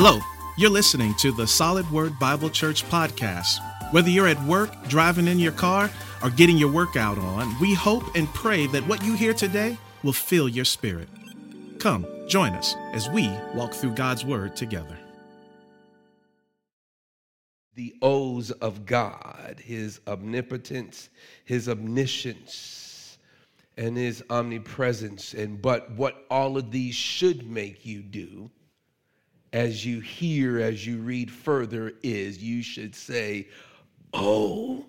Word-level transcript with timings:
Hello, 0.00 0.20
you're 0.56 0.70
listening 0.70 1.12
to 1.14 1.32
the 1.32 1.44
Solid 1.44 1.90
Word 1.90 2.20
Bible 2.20 2.50
Church 2.50 2.84
podcast. 2.84 3.58
Whether 3.92 4.10
you're 4.10 4.28
at 4.28 4.40
work, 4.44 4.70
driving 4.86 5.26
in 5.26 5.40
your 5.40 5.50
car, 5.50 5.90
or 6.22 6.30
getting 6.30 6.56
your 6.56 6.70
workout 6.70 7.18
on, 7.18 7.58
we 7.58 7.74
hope 7.74 8.14
and 8.14 8.28
pray 8.28 8.68
that 8.68 8.86
what 8.86 9.02
you 9.02 9.14
hear 9.14 9.34
today 9.34 9.76
will 10.04 10.12
fill 10.12 10.48
your 10.48 10.64
spirit. 10.64 11.08
Come, 11.80 12.06
join 12.28 12.52
us 12.52 12.76
as 12.92 13.08
we 13.08 13.28
walk 13.56 13.74
through 13.74 13.96
God's 13.96 14.24
Word 14.24 14.54
together. 14.54 14.96
The 17.74 17.92
O's 18.00 18.52
of 18.52 18.86
God, 18.86 19.56
His 19.58 19.98
omnipotence, 20.06 21.08
His 21.44 21.68
omniscience, 21.68 23.18
and 23.76 23.96
His 23.96 24.22
omnipresence. 24.30 25.34
And 25.34 25.60
but 25.60 25.90
what 25.90 26.24
all 26.30 26.56
of 26.56 26.70
these 26.70 26.94
should 26.94 27.50
make 27.50 27.84
you 27.84 28.00
do 28.00 28.48
as 29.52 29.84
you 29.84 30.00
hear, 30.00 30.60
as 30.60 30.86
you 30.86 30.98
read 30.98 31.30
further, 31.30 31.92
is 32.02 32.42
you 32.42 32.62
should 32.62 32.94
say, 32.94 33.48
Oh, 34.12 34.86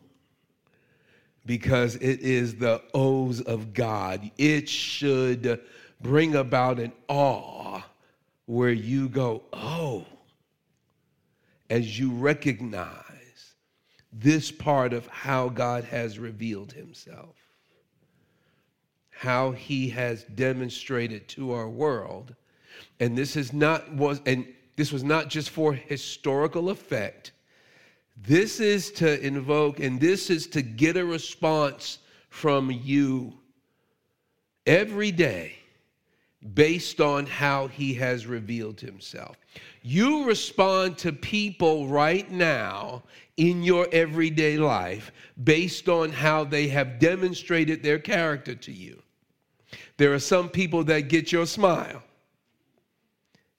because 1.46 1.96
it 1.96 2.20
is 2.22 2.56
the 2.56 2.82
O's 2.94 3.42
of 3.42 3.74
God. 3.74 4.30
It 4.38 4.70
should 4.70 5.62
bring 6.02 6.36
about 6.36 6.80
an 6.80 6.94
awe 7.08 7.82
where 8.46 8.72
you 8.72 9.10
go, 9.10 9.44
Oh, 9.54 10.06
as 11.70 12.00
you 12.00 12.12
recognize 12.12 13.54
this 14.12 14.52
part 14.52 14.94
of 14.94 15.08
how 15.08 15.50
God 15.50 15.84
has 15.86 16.18
revealed 16.18 16.74
himself, 16.74 17.36
how 19.10 19.52
he 19.52 19.90
has 19.90 20.24
demonstrated 20.24 21.28
to 21.30 21.52
our 21.52 21.70
world. 21.70 22.36
And 23.00 23.18
this 23.18 23.36
is 23.36 23.54
not 23.54 23.92
was 23.94 24.22
and 24.26 24.46
this 24.76 24.92
was 24.92 25.04
not 25.04 25.30
just 25.30 25.50
for 25.50 25.74
historical 25.74 26.70
effect. 26.70 27.32
This 28.18 28.60
is 28.60 28.92
to 28.94 29.20
invoke 29.26 29.80
and 29.80 30.00
this 30.00 30.30
is 30.30 30.48
to 30.48 30.62
get 30.62 30.98
a 30.98 31.06
response 31.06 32.00
from 32.30 32.72
you 32.72 33.34
every 34.66 35.12
day 35.12 35.56
based 36.54 37.02
on 37.02 37.26
how 37.26 37.68
he 37.68 37.94
has 37.96 38.26
revealed 38.26 38.80
himself. 38.80 39.38
You 39.82 40.26
respond 40.26 40.98
to 41.00 41.12
people 41.12 41.88
right 41.88 42.30
now 42.32 43.04
in 43.38 43.64
your 43.64 43.88
everyday 43.92 44.58
life 44.58 45.12
based 45.44 45.90
on 45.90 46.12
how 46.12 46.44
they 46.44 46.68
have 46.68 47.00
demonstrated 47.00 47.84
their 47.84 48.00
character 48.00 48.56
to 48.56 48.72
you. 48.72 49.02
There 49.98 50.14
are 50.14 50.20
some 50.20 50.50
people 50.50 50.84
that 50.86 51.10
get 51.10 51.32
your 51.32 51.46
smile, 51.46 52.04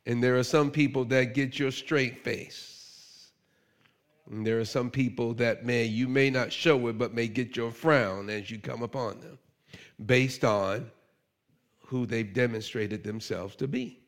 and 0.06 0.22
there 0.22 0.36
are 0.36 0.42
some 0.42 0.70
people 0.70 1.04
that 1.06 1.34
get 1.34 1.58
your 1.58 1.70
straight 1.70 2.18
face. 2.18 3.30
And 4.30 4.46
there 4.46 4.60
are 4.60 4.64
some 4.64 4.90
people 4.90 5.34
that 5.34 5.64
may, 5.64 5.84
you 5.84 6.06
may 6.06 6.30
not 6.30 6.52
show 6.52 6.86
it, 6.86 6.98
but 6.98 7.14
may 7.14 7.26
get 7.26 7.56
your 7.56 7.72
frown 7.72 8.30
as 8.30 8.50
you 8.50 8.58
come 8.58 8.82
upon 8.82 9.20
them 9.20 9.38
based 10.06 10.44
on 10.44 10.90
who 11.80 12.06
they've 12.06 12.32
demonstrated 12.32 13.02
themselves 13.02 13.56
to 13.56 13.68
be. 13.68 13.98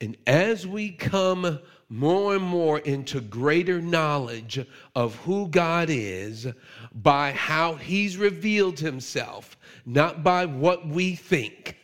And 0.00 0.16
as 0.26 0.66
we 0.66 0.90
come 0.90 1.60
more 1.88 2.34
and 2.34 2.44
more 2.44 2.80
into 2.80 3.20
greater 3.20 3.80
knowledge 3.80 4.58
of 4.96 5.14
who 5.16 5.48
God 5.48 5.88
is 5.88 6.48
by 6.92 7.30
how 7.32 7.76
He's 7.76 8.16
revealed 8.16 8.80
Himself, 8.80 9.56
not 9.86 10.24
by 10.24 10.46
what 10.46 10.86
we 10.88 11.14
think, 11.14 11.76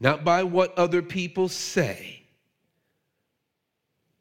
not 0.00 0.24
by 0.24 0.42
what 0.42 0.76
other 0.78 1.02
people 1.02 1.48
say, 1.48 2.22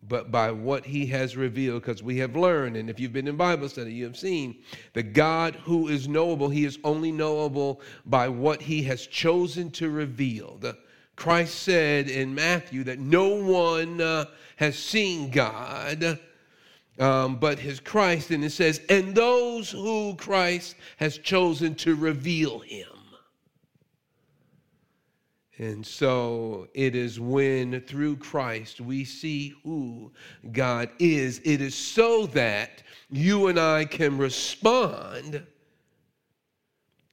but 0.02 0.32
by 0.32 0.52
what 0.52 0.86
he 0.86 1.06
has 1.08 1.36
revealed, 1.36 1.82
because 1.82 2.02
we 2.02 2.18
have 2.18 2.36
learned, 2.36 2.78
and 2.78 2.90
if 2.90 3.00
you've 3.00 3.14
been 3.14 3.28
in 3.28 3.36
Bible 3.36 3.68
study, 3.68 3.94
you 3.94 4.06
have 4.06 4.18
seen 4.18 4.56
the 4.94 5.04
God 5.04 5.56
who 5.56 5.90
is 5.90 6.08
knowable, 6.08 6.50
he 6.50 6.66
is 6.66 6.80
only 6.84 7.12
knowable 7.12 7.82
by 8.06 8.30
what 8.30 8.62
he 8.62 8.84
has 8.84 9.06
chosen 9.06 9.70
to 9.72 9.90
reveal. 9.90 10.58
The, 10.60 10.78
Christ 11.18 11.64
said 11.64 12.10
in 12.10 12.36
Matthew 12.36 12.84
that 12.86 13.00
no 13.00 13.28
one 13.44 14.00
uh, 14.00 14.26
has 14.56 14.78
seen 14.78 15.32
God. 15.32 16.20
Um, 17.00 17.36
but 17.36 17.60
his 17.60 17.80
Christ, 17.80 18.32
and 18.32 18.44
it 18.44 18.52
says, 18.52 18.82
and 18.90 19.14
those 19.14 19.70
who 19.70 20.16
Christ 20.16 20.76
has 20.98 21.18
chosen 21.20 21.76
to 21.76 21.96
reveal 21.96 22.60
him. 22.60 22.88
And 25.60 25.84
so 25.84 26.68
it 26.76 26.96
is 26.96 27.20
when 27.20 27.82
through 27.82 28.18
Christ 28.18 28.80
we 28.80 29.04
see 29.04 29.56
who 29.64 30.12
God 30.52 30.90
is. 31.00 31.42
It 31.44 31.62
is 31.62 31.74
so 31.74 32.28
that 32.28 32.84
you 33.10 33.48
and 33.48 33.60
I 33.60 33.86
can 33.86 34.20
respond 34.20 35.44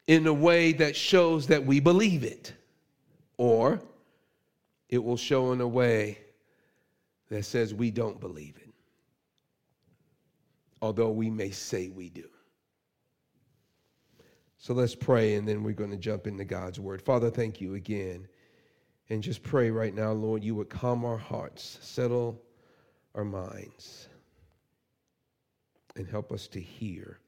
in 0.07 0.27
a 0.27 0.33
way 0.33 0.73
that 0.73 0.95
shows 0.95 1.47
that 1.47 1.65
we 1.65 1.81
believe 1.81 2.23
it, 2.23 2.53
or 3.39 3.81
it 4.91 5.03
will 5.03 5.17
show 5.17 5.53
in 5.53 5.63
a 5.63 5.69
way 5.69 6.19
that 7.31 7.45
says 7.45 7.73
we 7.73 7.91
don't 7.91 8.21
believe 8.21 8.59
it, 8.59 8.75
although 10.83 11.11
we 11.11 11.31
may 11.31 11.51
say 11.51 11.89
we 11.89 12.11
do. 12.11 12.29
So 14.59 14.75
let's 14.75 14.95
pray, 14.95 15.37
and 15.37 15.49
then 15.49 15.63
we're 15.63 15.73
going 15.73 15.91
to 15.91 15.97
jump 15.97 16.27
into 16.27 16.45
God's 16.45 16.79
word. 16.79 17.01
Father, 17.01 17.31
thank 17.31 17.63
you 17.63 17.75
again 17.75 18.29
and 19.11 19.23
just 19.23 19.43
pray 19.43 19.71
right 19.71 19.95
now, 19.95 20.13
Lord, 20.13 20.43
you 20.43 20.55
would 20.55 20.71
calm 20.71 21.05
our 21.05 21.19
hearts, 21.19 21.79
settle 21.83 22.41
our 23.15 23.25
minds, 23.25 24.09
and 25.97 26.07
help 26.09 26.33
us 26.33 26.49
to 26.49 26.61
hear 26.61 27.19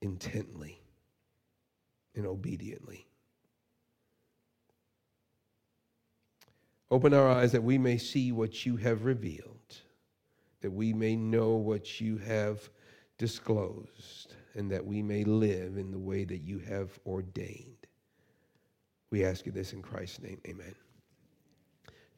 intently 0.00 0.80
and 2.14 2.26
obediently. 2.26 3.06
Open 6.90 7.14
our 7.14 7.28
eyes 7.28 7.52
that 7.52 7.62
we 7.62 7.78
may 7.78 7.96
see 7.96 8.32
what 8.32 8.66
you 8.66 8.76
have 8.76 9.04
revealed, 9.04 9.80
that 10.60 10.70
we 10.70 10.92
may 10.92 11.16
know 11.16 11.52
what 11.52 12.00
you 12.00 12.18
have 12.18 12.68
disclosed, 13.16 14.34
and 14.54 14.70
that 14.70 14.84
we 14.84 15.02
may 15.02 15.24
live 15.24 15.78
in 15.78 15.90
the 15.90 15.98
way 15.98 16.24
that 16.24 16.42
you 16.42 16.58
have 16.58 16.98
ordained. 17.06 17.81
We 19.12 19.26
ask 19.26 19.44
you 19.44 19.52
this 19.52 19.74
in 19.74 19.82
Christ's 19.82 20.22
name. 20.22 20.40
Amen. 20.48 20.74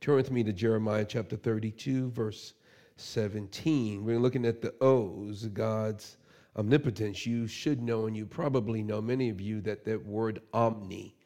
Turn 0.00 0.14
with 0.14 0.30
me 0.30 0.44
to 0.44 0.52
Jeremiah 0.52 1.04
chapter 1.04 1.34
32, 1.34 2.12
verse 2.12 2.54
17. 2.98 4.04
We're 4.04 4.20
looking 4.20 4.46
at 4.46 4.62
the 4.62 4.72
O's, 4.80 5.46
God's 5.46 6.18
omnipotence. 6.56 7.26
You 7.26 7.48
should 7.48 7.82
know, 7.82 8.06
and 8.06 8.16
you 8.16 8.24
probably 8.24 8.84
know, 8.84 9.02
many 9.02 9.28
of 9.28 9.40
you, 9.40 9.60
that 9.62 9.84
that 9.86 10.06
word 10.06 10.40
omni, 10.52 11.16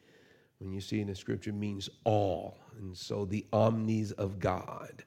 when 0.57 0.73
you 0.73 0.81
see 0.81 1.01
in 1.01 1.07
the 1.07 1.13
scripture, 1.13 1.53
means 1.53 1.87
all. 2.03 2.57
And 2.79 2.97
so 2.97 3.25
the 3.25 3.45
omnis 3.53 4.09
of 4.13 4.39
God. 4.39 5.03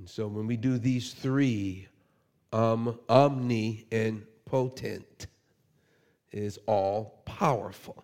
And 0.00 0.10
so 0.10 0.26
when 0.26 0.48
we 0.48 0.56
do 0.56 0.76
these 0.76 1.12
three, 1.12 1.86
um, 2.52 2.98
omni 3.08 3.86
and 3.92 4.24
potent 4.44 5.28
is 6.32 6.58
all 6.66 7.22
powerful 7.26 8.02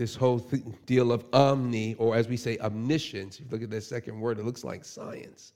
this 0.00 0.16
whole 0.16 0.40
th- 0.40 0.62
deal 0.86 1.12
of 1.12 1.26
omni, 1.34 1.94
or 1.98 2.16
as 2.16 2.26
we 2.26 2.34
say, 2.38 2.56
omniscience. 2.60 3.38
If 3.38 3.44
you 3.44 3.46
look 3.50 3.62
at 3.62 3.68
that 3.68 3.82
second 3.82 4.18
word, 4.18 4.38
it 4.38 4.46
looks 4.46 4.64
like 4.64 4.82
science. 4.82 5.52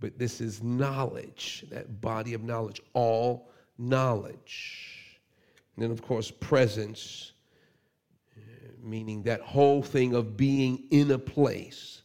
But 0.00 0.18
this 0.18 0.40
is 0.40 0.62
knowledge, 0.62 1.66
that 1.70 2.00
body 2.00 2.32
of 2.32 2.42
knowledge, 2.42 2.80
all 2.94 3.50
knowledge. 3.76 5.20
And 5.76 5.84
then, 5.84 5.90
of 5.90 6.00
course, 6.00 6.30
presence, 6.30 7.32
meaning 8.82 9.22
that 9.24 9.42
whole 9.42 9.82
thing 9.82 10.14
of 10.14 10.38
being 10.38 10.84
in 10.90 11.10
a 11.10 11.18
place, 11.18 12.00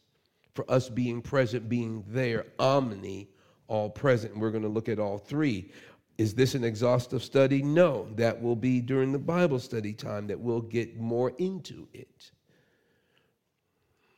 for 0.55 0.69
us 0.69 0.89
being 0.89 1.21
present, 1.21 1.69
being 1.69 2.03
there, 2.09 2.47
omni, 2.59 3.29
all 3.69 3.89
present. 3.89 4.33
And 4.33 4.41
we're 4.41 4.51
going 4.51 4.63
to 4.63 4.69
look 4.69 4.89
at 4.89 4.99
all 4.99 5.17
three. 5.17 5.71
Is 6.17 6.33
this 6.33 6.55
an 6.55 6.63
exhaustive 6.63 7.23
study? 7.23 7.61
No. 7.61 8.07
That 8.15 8.41
will 8.41 8.55
be 8.55 8.79
during 8.79 9.11
the 9.11 9.19
Bible 9.19 9.59
study 9.59 9.93
time 9.93 10.27
that 10.27 10.39
we'll 10.39 10.61
get 10.61 10.97
more 10.97 11.33
into 11.37 11.87
it. 11.93 12.31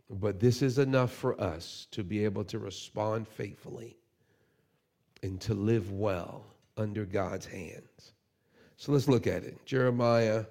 But 0.10 0.40
this 0.40 0.62
is 0.62 0.78
enough 0.78 1.12
for 1.12 1.40
us 1.42 1.88
to 1.92 2.04
be 2.04 2.24
able 2.24 2.44
to 2.46 2.60
respond 2.60 3.28
faithfully 3.28 3.98
and 5.24 5.42
to 5.42 5.54
live 5.54 5.92
well 5.92 6.46
under 6.78 7.04
God's 7.04 7.46
hands. 7.46 8.14
So 8.78 8.92
let's 8.92 9.08
look 9.08 9.26
at 9.26 9.44
it. 9.44 9.66
Jeremiah 9.66 10.46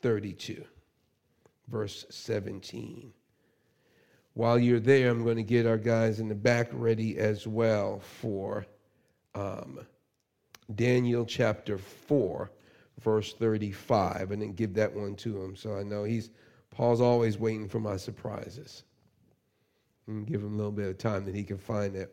32, 0.00 0.64
verse 1.68 2.06
17. 2.08 3.12
While 4.32 4.58
you're 4.58 4.80
there, 4.80 5.10
I'm 5.10 5.22
going 5.22 5.36
to 5.36 5.42
get 5.42 5.66
our 5.66 5.78
guys 5.78 6.18
in 6.18 6.28
the 6.28 6.34
back 6.34 6.68
ready 6.72 7.18
as 7.18 7.46
well 7.46 8.00
for. 8.00 8.66
Um, 9.34 9.80
Daniel 10.74 11.24
chapter 11.24 11.78
4, 11.78 12.50
verse 13.00 13.34
35, 13.34 14.32
and 14.32 14.42
then 14.42 14.52
give 14.52 14.74
that 14.74 14.94
one 14.94 15.14
to 15.16 15.42
him. 15.42 15.56
So 15.56 15.76
I 15.76 15.82
know 15.82 16.04
he's 16.04 16.30
Paul's 16.70 17.00
always 17.00 17.38
waiting 17.38 17.68
for 17.68 17.80
my 17.80 17.96
surprises. 17.96 18.84
And 20.06 20.26
give 20.26 20.42
him 20.42 20.54
a 20.54 20.56
little 20.56 20.72
bit 20.72 20.88
of 20.88 20.98
time 20.98 21.24
that 21.24 21.34
he 21.34 21.42
can 21.42 21.58
find 21.58 21.94
that. 21.94 22.12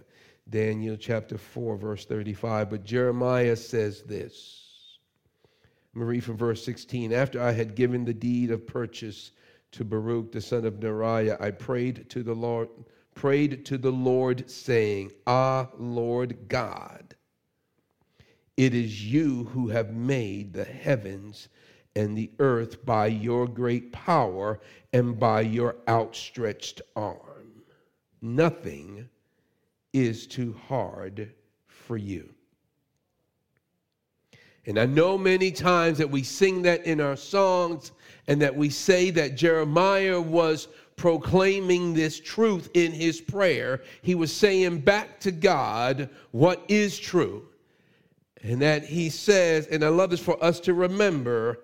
Daniel 0.49 0.95
chapter 0.95 1.37
4, 1.37 1.77
verse 1.77 2.05
35. 2.05 2.69
But 2.69 2.83
Jeremiah 2.83 3.55
says 3.55 4.01
this. 4.03 4.97
I'm 5.93 5.99
going 5.99 6.07
to 6.07 6.11
read 6.11 6.23
from 6.23 6.37
verse 6.37 6.63
16. 6.63 7.13
After 7.13 7.41
I 7.41 7.51
had 7.51 7.75
given 7.75 8.05
the 8.05 8.13
deed 8.13 8.51
of 8.51 8.65
purchase 8.65 9.31
to 9.73 9.83
Baruch 9.83 10.31
the 10.31 10.41
son 10.41 10.65
of 10.65 10.75
Neriah, 10.75 11.39
I 11.41 11.51
prayed 11.51 12.09
to 12.09 12.23
the 12.23 12.33
Lord, 12.33 12.69
prayed 13.15 13.65
to 13.65 13.77
the 13.77 13.91
Lord, 13.91 14.49
saying, 14.49 15.11
Ah, 15.27 15.67
Lord 15.77 16.47
God, 16.47 17.12
it 18.57 18.73
is 18.73 19.03
you 19.03 19.45
who 19.45 19.69
have 19.69 19.93
made 19.93 20.53
the 20.53 20.63
heavens 20.63 21.49
and 21.95 22.17
the 22.17 22.31
earth 22.39 22.85
by 22.85 23.07
your 23.07 23.47
great 23.47 23.91
power 23.91 24.59
and 24.93 25.19
by 25.19 25.41
your 25.41 25.75
outstretched 25.87 26.81
arm. 26.95 27.63
Nothing 28.21 29.09
is 29.91 30.27
too 30.27 30.55
hard 30.67 31.33
for 31.67 31.97
you. 31.97 32.33
And 34.65 34.79
I 34.79 34.85
know 34.85 35.17
many 35.17 35.51
times 35.51 35.97
that 35.97 36.09
we 36.09 36.23
sing 36.23 36.61
that 36.61 36.85
in 36.85 37.01
our 37.01 37.17
songs 37.17 37.91
and 38.27 38.41
that 38.41 38.55
we 38.55 38.69
say 38.69 39.09
that 39.09 39.35
Jeremiah 39.35 40.21
was 40.21 40.69
proclaiming 40.95 41.93
this 41.93 42.19
truth 42.19 42.69
in 42.73 42.91
his 42.91 43.19
prayer. 43.19 43.81
He 44.01 44.15
was 44.15 44.31
saying 44.31 44.79
back 44.79 45.19
to 45.21 45.31
God 45.31 46.09
what 46.31 46.63
is 46.69 46.97
true. 46.97 47.47
And 48.43 48.61
that 48.61 48.83
he 48.83 49.09
says, 49.09 49.67
and 49.67 49.83
I 49.83 49.87
love 49.87 50.09
this 50.09 50.19
for 50.19 50.41
us 50.43 50.59
to 50.61 50.73
remember, 50.73 51.59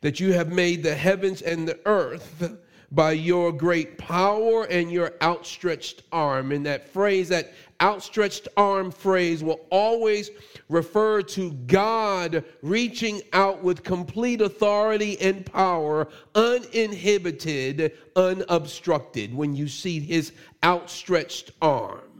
that 0.00 0.20
you 0.20 0.32
have 0.32 0.50
made 0.50 0.82
the 0.82 0.94
heavens 0.94 1.42
and 1.42 1.68
the 1.68 1.78
earth 1.86 2.56
by 2.90 3.12
your 3.12 3.52
great 3.52 3.98
power 3.98 4.64
and 4.64 4.90
your 4.90 5.12
outstretched 5.20 6.02
arm. 6.12 6.52
And 6.52 6.64
that 6.66 6.88
phrase, 6.88 7.28
that 7.28 7.52
outstretched 7.80 8.48
arm 8.56 8.90
phrase, 8.90 9.42
will 9.42 9.60
always 9.70 10.30
refer 10.68 11.20
to 11.22 11.52
God 11.66 12.44
reaching 12.62 13.20
out 13.32 13.62
with 13.62 13.82
complete 13.82 14.40
authority 14.40 15.20
and 15.20 15.44
power, 15.44 16.08
uninhibited, 16.34 17.92
unobstructed, 18.16 19.34
when 19.34 19.56
you 19.56 19.68
see 19.68 20.00
his 20.00 20.32
outstretched 20.62 21.50
arm. 21.60 22.13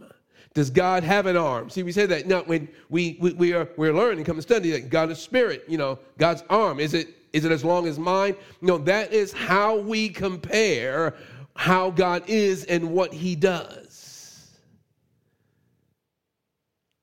Does 0.54 0.70
God 0.70 1.02
have 1.02 1.26
an 1.26 1.36
arm? 1.36 1.68
See, 1.68 1.82
we 1.82 1.90
say 1.90 2.06
that 2.06 2.26
now 2.26 2.42
when 2.42 2.68
we, 2.88 3.18
we, 3.20 3.32
we 3.32 3.52
are 3.52 3.68
we're 3.76 3.92
learning, 3.92 4.24
come 4.24 4.36
to 4.36 4.42
study 4.42 4.70
that 4.70 4.88
God 4.88 5.10
is 5.10 5.18
spirit, 5.18 5.64
you 5.68 5.76
know, 5.76 5.98
God's 6.16 6.44
arm. 6.48 6.78
Is 6.78 6.94
it 6.94 7.08
is 7.32 7.44
it 7.44 7.50
as 7.50 7.64
long 7.64 7.88
as 7.88 7.98
mine? 7.98 8.36
No, 8.60 8.78
that 8.78 9.12
is 9.12 9.32
how 9.32 9.76
we 9.76 10.08
compare 10.08 11.14
how 11.56 11.90
God 11.90 12.22
is 12.28 12.64
and 12.64 12.92
what 12.92 13.12
he 13.12 13.34
does. 13.34 14.52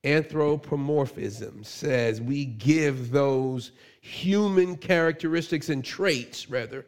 Anthropomorphism 0.05 1.63
says 1.63 2.21
we 2.21 2.45
give 2.45 3.11
those 3.11 3.73
human 3.99 4.77
characteristics 4.77 5.67
and 5.67 5.83
traits, 5.83 6.49
rather, 6.49 6.85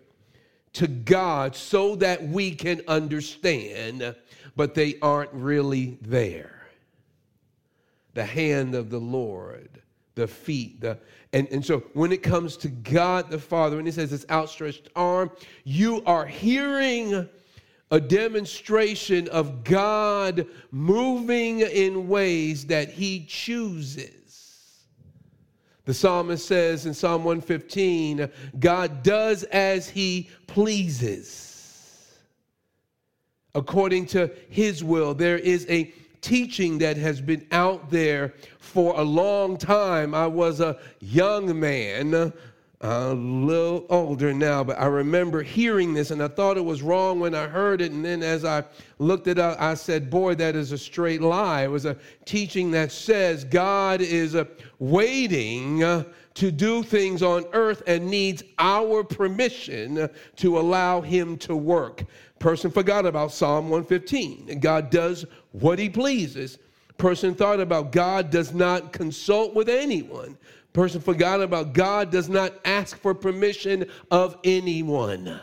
to 0.73 0.87
God 0.87 1.55
so 1.55 1.95
that 1.97 2.23
we 2.27 2.51
can 2.51 2.81
understand, 2.87 4.15
but 4.55 4.73
they 4.73 4.95
aren't 5.01 5.31
really 5.33 5.97
there. 6.01 6.67
The 8.13 8.25
hand 8.25 8.75
of 8.75 8.89
the 8.89 8.99
Lord, 8.99 9.81
the 10.15 10.27
feet, 10.27 10.81
the 10.81 10.99
and, 11.33 11.47
and 11.49 11.65
so 11.65 11.79
when 11.93 12.11
it 12.11 12.21
comes 12.21 12.55
to 12.57 12.69
God 12.69 13.31
the 13.31 13.39
Father, 13.39 13.75
when 13.75 13.87
he 13.87 13.91
says 13.91 14.11
his 14.11 14.25
outstretched 14.29 14.89
arm, 14.95 15.31
you 15.63 16.03
are 16.05 16.27
hearing 16.27 17.27
a 17.89 17.99
demonstration 17.99 19.27
of 19.29 19.63
God 19.63 20.47
moving 20.71 21.61
in 21.61 22.07
ways 22.07 22.67
that 22.67 22.89
he 22.89 23.25
chooses. 23.27 24.22
The 25.85 25.93
psalmist 25.93 26.47
says 26.47 26.85
in 26.85 26.93
Psalm 26.93 27.23
115, 27.23 28.29
God 28.59 29.03
does 29.03 29.43
as 29.43 29.89
he 29.89 30.29
pleases. 30.47 31.49
According 33.53 34.07
to 34.07 34.31
his 34.49 34.83
will, 34.83 35.13
there 35.13 35.37
is 35.37 35.65
a 35.69 35.93
teaching 36.21 36.77
that 36.77 36.95
has 36.95 37.19
been 37.19 37.45
out 37.51 37.89
there 37.89 38.33
for 38.59 38.97
a 38.99 39.03
long 39.03 39.57
time. 39.57 40.15
I 40.15 40.25
was 40.25 40.61
a 40.61 40.79
young 41.01 41.59
man, 41.59 42.33
a 42.83 43.13
little 43.13 43.85
older 43.89 44.33
now, 44.33 44.61
but 44.61 44.77
I 44.77 44.87
remember 44.87 45.41
hearing 45.41 45.93
this 45.93 46.11
and 46.11 46.21
I 46.21 46.27
thought 46.27 46.57
it 46.57 46.65
was 46.65 46.81
wrong 46.81 47.21
when 47.21 47.33
I 47.33 47.47
heard 47.47 47.79
it. 47.79 47.93
And 47.93 48.03
then 48.03 48.21
as 48.21 48.43
I 48.43 48.65
looked 48.99 49.27
it 49.27 49.39
up, 49.39 49.59
I 49.61 49.75
said, 49.75 50.09
Boy, 50.09 50.35
that 50.35 50.53
is 50.57 50.73
a 50.73 50.77
straight 50.77 51.21
lie. 51.21 51.63
It 51.63 51.71
was 51.71 51.85
a 51.85 51.95
teaching 52.25 52.71
that 52.71 52.91
says 52.91 53.45
God 53.45 54.01
is 54.01 54.35
uh, 54.35 54.43
waiting 54.79 55.81
uh, 55.81 56.03
to 56.33 56.51
do 56.51 56.83
things 56.83 57.23
on 57.23 57.45
earth 57.53 57.83
and 57.87 58.05
needs 58.07 58.43
our 58.59 59.05
permission 59.05 60.09
to 60.35 60.59
allow 60.59 60.99
him 60.99 61.37
to 61.37 61.55
work. 61.55 62.03
Person 62.39 62.69
forgot 62.69 63.05
about 63.05 63.31
Psalm 63.31 63.69
115. 63.69 64.59
God 64.59 64.89
does 64.89 65.25
what 65.53 65.79
he 65.79 65.89
pleases. 65.89 66.59
Person 66.97 67.33
thought 67.33 67.61
about 67.61 67.93
God 67.93 68.29
does 68.29 68.53
not 68.53 68.91
consult 68.91 69.53
with 69.53 69.69
anyone. 69.69 70.37
Person 70.73 71.01
forgot 71.01 71.41
about 71.41 71.73
God 71.73 72.09
does 72.09 72.27
not 72.27 72.53
ask 72.65 72.97
for 72.97 73.13
permission 73.13 73.85
of 74.09 74.37
anyone. 74.43 75.39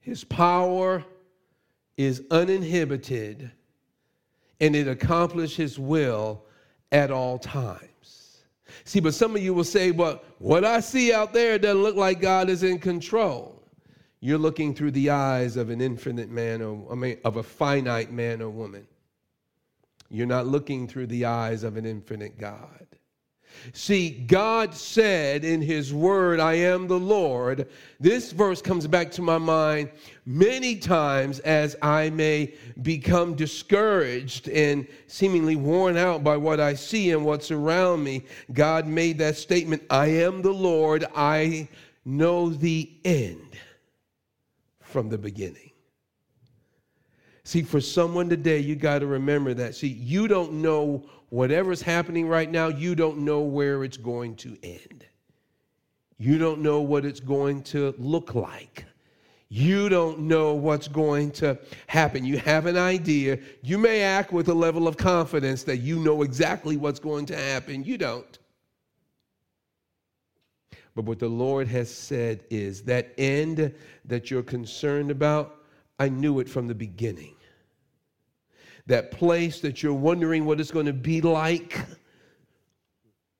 His 0.00 0.24
power 0.24 1.04
is 1.96 2.22
uninhibited 2.30 3.50
and 4.60 4.74
it 4.74 4.88
accomplishes 4.88 5.56
his 5.56 5.78
will 5.78 6.44
at 6.90 7.10
all 7.10 7.38
times. 7.38 8.44
See, 8.84 9.00
but 9.00 9.14
some 9.14 9.36
of 9.36 9.42
you 9.42 9.54
will 9.54 9.64
say, 9.64 9.90
but 9.90 10.24
what 10.38 10.64
I 10.64 10.80
see 10.80 11.12
out 11.12 11.32
there 11.32 11.58
doesn't 11.58 11.82
look 11.82 11.96
like 11.96 12.20
God 12.20 12.48
is 12.48 12.62
in 12.62 12.78
control. 12.78 13.62
You're 14.20 14.38
looking 14.38 14.74
through 14.74 14.92
the 14.92 15.10
eyes 15.10 15.56
of 15.56 15.70
an 15.70 15.80
infinite 15.80 16.30
man 16.30 16.62
or 16.62 16.86
I 16.90 16.94
mean, 16.94 17.18
of 17.24 17.36
a 17.36 17.42
finite 17.42 18.10
man 18.10 18.40
or 18.40 18.48
woman. 18.48 18.86
You're 20.14 20.26
not 20.26 20.46
looking 20.46 20.86
through 20.86 21.08
the 21.08 21.24
eyes 21.24 21.64
of 21.64 21.76
an 21.76 21.84
infinite 21.84 22.38
God. 22.38 22.86
See, 23.72 24.10
God 24.10 24.74
said 24.74 25.44
in 25.44 25.60
His 25.60 25.92
Word, 25.92 26.38
I 26.38 26.54
am 26.54 26.86
the 26.86 26.98
Lord. 26.98 27.68
This 27.98 28.30
verse 28.30 28.62
comes 28.62 28.86
back 28.86 29.10
to 29.12 29.22
my 29.22 29.38
mind 29.38 29.90
many 30.24 30.76
times 30.76 31.40
as 31.40 31.74
I 31.82 32.10
may 32.10 32.54
become 32.82 33.34
discouraged 33.34 34.48
and 34.48 34.86
seemingly 35.08 35.56
worn 35.56 35.96
out 35.96 36.22
by 36.22 36.36
what 36.36 36.60
I 36.60 36.74
see 36.74 37.10
and 37.10 37.24
what's 37.24 37.50
around 37.50 38.04
me. 38.04 38.24
God 38.52 38.86
made 38.86 39.18
that 39.18 39.36
statement 39.36 39.82
I 39.90 40.06
am 40.06 40.42
the 40.42 40.52
Lord, 40.52 41.04
I 41.14 41.68
know 42.04 42.50
the 42.50 42.88
end 43.04 43.56
from 44.80 45.08
the 45.08 45.18
beginning. 45.18 45.73
See, 47.44 47.62
for 47.62 47.80
someone 47.80 48.30
today, 48.30 48.58
you 48.58 48.74
got 48.74 49.00
to 49.00 49.06
remember 49.06 49.52
that. 49.54 49.74
See, 49.74 49.88
you 49.88 50.28
don't 50.28 50.54
know 50.54 51.04
whatever's 51.28 51.82
happening 51.82 52.26
right 52.26 52.50
now, 52.50 52.68
you 52.68 52.94
don't 52.94 53.18
know 53.18 53.40
where 53.40 53.84
it's 53.84 53.96
going 53.96 54.36
to 54.36 54.56
end. 54.62 55.04
You 56.16 56.38
don't 56.38 56.60
know 56.60 56.80
what 56.80 57.04
it's 57.04 57.20
going 57.20 57.62
to 57.64 57.94
look 57.98 58.34
like. 58.34 58.84
You 59.48 59.88
don't 59.88 60.20
know 60.20 60.54
what's 60.54 60.88
going 60.88 61.32
to 61.32 61.58
happen. 61.86 62.24
You 62.24 62.38
have 62.38 62.66
an 62.66 62.76
idea. 62.76 63.38
You 63.62 63.78
may 63.78 64.02
act 64.02 64.32
with 64.32 64.48
a 64.48 64.54
level 64.54 64.88
of 64.88 64.96
confidence 64.96 65.64
that 65.64 65.78
you 65.78 65.98
know 65.98 66.22
exactly 66.22 66.76
what's 66.76 67.00
going 67.00 67.26
to 67.26 67.36
happen. 67.36 67.84
You 67.84 67.98
don't. 67.98 68.38
But 70.94 71.04
what 71.04 71.18
the 71.18 71.28
Lord 71.28 71.68
has 71.68 71.92
said 71.92 72.44
is 72.48 72.82
that 72.82 73.12
end 73.18 73.74
that 74.04 74.30
you're 74.30 74.42
concerned 74.42 75.10
about, 75.10 75.62
I 75.98 76.08
knew 76.08 76.38
it 76.38 76.48
from 76.48 76.68
the 76.68 76.74
beginning 76.74 77.33
that 78.86 79.10
place 79.10 79.60
that 79.60 79.82
you're 79.82 79.94
wondering 79.94 80.44
what 80.44 80.60
it's 80.60 80.70
going 80.70 80.86
to 80.86 80.92
be 80.92 81.20
like 81.20 81.78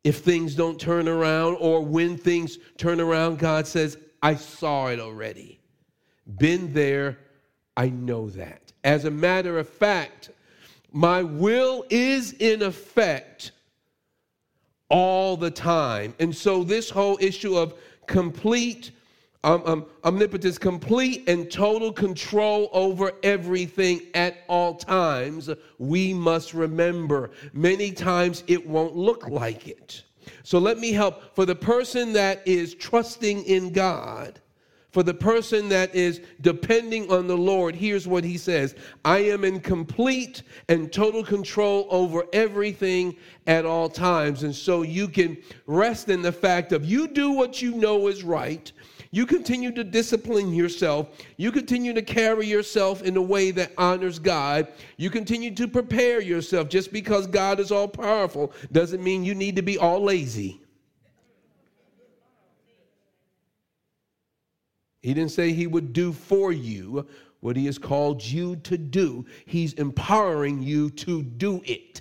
if 0.04 0.18
things 0.18 0.54
don't 0.54 0.78
turn 0.78 1.08
around 1.08 1.56
or 1.56 1.82
when 1.82 2.16
things 2.16 2.58
turn 2.76 3.00
around, 3.00 3.38
God 3.38 3.66
says, 3.66 3.96
I 4.22 4.34
saw 4.34 4.88
it 4.88 5.00
already. 5.00 5.60
Been 6.38 6.72
there, 6.72 7.18
I 7.76 7.88
know 7.88 8.28
that. 8.30 8.72
As 8.84 9.06
a 9.06 9.10
matter 9.10 9.58
of 9.58 9.68
fact, 9.68 10.30
my 10.92 11.22
will 11.22 11.84
is 11.90 12.32
in 12.34 12.62
effect 12.62 13.52
all 14.90 15.36
the 15.36 15.50
time. 15.50 16.14
And 16.20 16.34
so, 16.34 16.62
this 16.62 16.90
whole 16.90 17.18
issue 17.20 17.56
of 17.56 17.74
complete 18.06 18.92
um, 19.44 19.62
um, 19.66 19.86
omnipotence, 20.02 20.58
complete 20.58 21.28
and 21.28 21.50
total 21.50 21.92
control 21.92 22.70
over 22.72 23.12
everything 23.22 24.00
at 24.14 24.38
all 24.48 24.74
times, 24.74 25.50
we 25.78 26.14
must 26.14 26.54
remember. 26.54 27.30
Many 27.52 27.92
times 27.92 28.42
it 28.46 28.66
won't 28.66 28.96
look 28.96 29.28
like 29.28 29.68
it. 29.68 30.02
So 30.42 30.58
let 30.58 30.78
me 30.78 30.92
help. 30.92 31.34
For 31.36 31.44
the 31.44 31.54
person 31.54 32.14
that 32.14 32.42
is 32.46 32.74
trusting 32.74 33.44
in 33.44 33.70
God, 33.70 34.40
for 34.94 35.02
the 35.02 35.12
person 35.12 35.68
that 35.70 35.92
is 35.92 36.20
depending 36.40 37.10
on 37.10 37.26
the 37.26 37.36
Lord, 37.36 37.74
here's 37.74 38.06
what 38.06 38.22
he 38.22 38.38
says 38.38 38.76
I 39.04 39.18
am 39.18 39.44
in 39.44 39.58
complete 39.58 40.42
and 40.68 40.92
total 40.92 41.24
control 41.24 41.88
over 41.90 42.24
everything 42.32 43.16
at 43.48 43.66
all 43.66 43.88
times. 43.88 44.44
And 44.44 44.54
so 44.54 44.82
you 44.82 45.08
can 45.08 45.36
rest 45.66 46.08
in 46.08 46.22
the 46.22 46.30
fact 46.32 46.72
of 46.72 46.84
you 46.84 47.08
do 47.08 47.32
what 47.32 47.60
you 47.60 47.74
know 47.74 48.06
is 48.06 48.22
right. 48.22 48.70
You 49.14 49.26
continue 49.26 49.70
to 49.70 49.84
discipline 49.84 50.52
yourself. 50.52 51.06
You 51.36 51.52
continue 51.52 51.92
to 51.92 52.02
carry 52.02 52.48
yourself 52.48 53.00
in 53.00 53.16
a 53.16 53.22
way 53.22 53.52
that 53.52 53.70
honors 53.78 54.18
God. 54.18 54.66
You 54.96 55.08
continue 55.08 55.54
to 55.54 55.68
prepare 55.68 56.20
yourself. 56.20 56.68
Just 56.68 56.92
because 56.92 57.28
God 57.28 57.60
is 57.60 57.70
all 57.70 57.86
powerful 57.86 58.52
doesn't 58.72 59.04
mean 59.04 59.22
you 59.22 59.36
need 59.36 59.54
to 59.54 59.62
be 59.62 59.78
all 59.78 60.02
lazy. 60.02 60.60
He 65.00 65.14
didn't 65.14 65.30
say 65.30 65.52
he 65.52 65.68
would 65.68 65.92
do 65.92 66.12
for 66.12 66.50
you 66.50 67.06
what 67.38 67.54
he 67.54 67.66
has 67.66 67.78
called 67.78 68.20
you 68.20 68.56
to 68.56 68.76
do, 68.76 69.24
he's 69.46 69.74
empowering 69.74 70.60
you 70.60 70.90
to 70.90 71.22
do 71.22 71.62
it. 71.64 72.00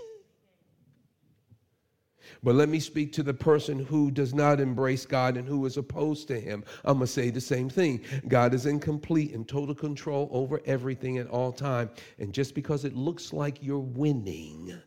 But 2.44 2.56
let 2.56 2.70
me 2.70 2.80
speak 2.80 3.14
to 3.14 3.24
the 3.24 3.34
person 3.34 3.80
who 3.80 4.12
does 4.12 4.34
not 4.34 4.60
embrace 4.60 5.06
God 5.06 5.38
and 5.38 5.48
who 5.48 5.66
is 5.66 5.78
opposed 5.78 6.28
to 6.28 6.40
Him. 6.40 6.64
I'm 6.84 6.98
going 6.98 7.08
to 7.08 7.12
say 7.12 7.30
the 7.30 7.42
same 7.42 7.70
thing. 7.70 8.02
God 8.28 8.54
is 8.54 8.66
in 8.66 8.80
complete 8.80 9.34
and 9.34 9.48
total 9.48 9.74
control 9.74 10.30
over 10.32 10.62
everything 10.66 11.18
at 11.18 11.28
all 11.28 11.52
time. 11.52 11.90
And 12.20 12.34
just 12.34 12.54
because 12.54 12.84
it 12.84 12.96
looks 12.96 13.32
like 13.32 13.64
you're 13.64 13.80
winning, 13.80 14.78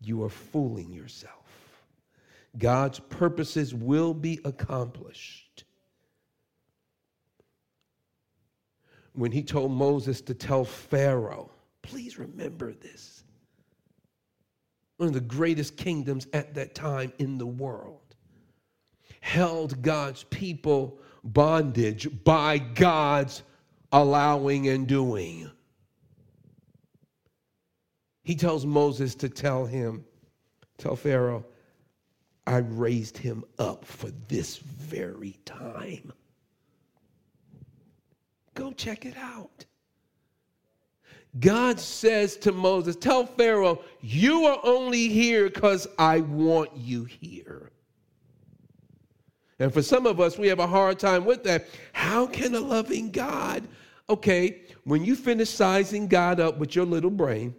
you 0.00 0.22
are 0.22 0.28
fooling 0.28 0.92
yourself. 0.92 1.32
God's 2.58 2.98
purposes 2.98 3.74
will 3.74 4.14
be 4.14 4.40
accomplished. 4.44 5.46
when 9.16 9.32
he 9.32 9.42
told 9.42 9.72
Moses 9.72 10.20
to 10.20 10.34
tell 10.34 10.64
Pharaoh, 10.64 11.50
please 11.82 12.18
remember 12.18 12.72
this. 12.72 13.15
One 14.96 15.08
of 15.08 15.14
the 15.14 15.20
greatest 15.20 15.76
kingdoms 15.76 16.26
at 16.32 16.54
that 16.54 16.74
time 16.74 17.12
in 17.18 17.38
the 17.38 17.46
world 17.46 18.00
held 19.20 19.82
God's 19.82 20.24
people 20.24 20.98
bondage 21.22 22.08
by 22.24 22.58
God's 22.58 23.42
allowing 23.92 24.68
and 24.68 24.86
doing. 24.86 25.50
He 28.22 28.34
tells 28.34 28.64
Moses 28.64 29.14
to 29.16 29.28
tell 29.28 29.66
him, 29.66 30.04
tell 30.78 30.96
Pharaoh, 30.96 31.44
I 32.46 32.58
raised 32.58 33.18
him 33.18 33.44
up 33.58 33.84
for 33.84 34.10
this 34.28 34.56
very 34.58 35.38
time. 35.44 36.12
Go 38.54 38.72
check 38.72 39.04
it 39.04 39.16
out. 39.16 39.66
God 41.40 41.78
says 41.80 42.36
to 42.38 42.52
Moses, 42.52 42.96
Tell 42.96 43.26
Pharaoh, 43.26 43.82
you 44.00 44.46
are 44.46 44.60
only 44.62 45.08
here 45.08 45.50
because 45.50 45.86
I 45.98 46.20
want 46.20 46.70
you 46.76 47.04
here. 47.04 47.70
And 49.58 49.72
for 49.72 49.82
some 49.82 50.06
of 50.06 50.20
us, 50.20 50.38
we 50.38 50.48
have 50.48 50.58
a 50.58 50.66
hard 50.66 50.98
time 50.98 51.24
with 51.24 51.42
that. 51.44 51.66
How 51.92 52.26
can 52.26 52.54
a 52.54 52.60
loving 52.60 53.10
God, 53.10 53.66
okay, 54.08 54.62
when 54.84 55.04
you 55.04 55.16
finish 55.16 55.50
sizing 55.50 56.08
God 56.08 56.40
up 56.40 56.58
with 56.58 56.76
your 56.76 56.84
little 56.84 57.10
brain, 57.10 57.54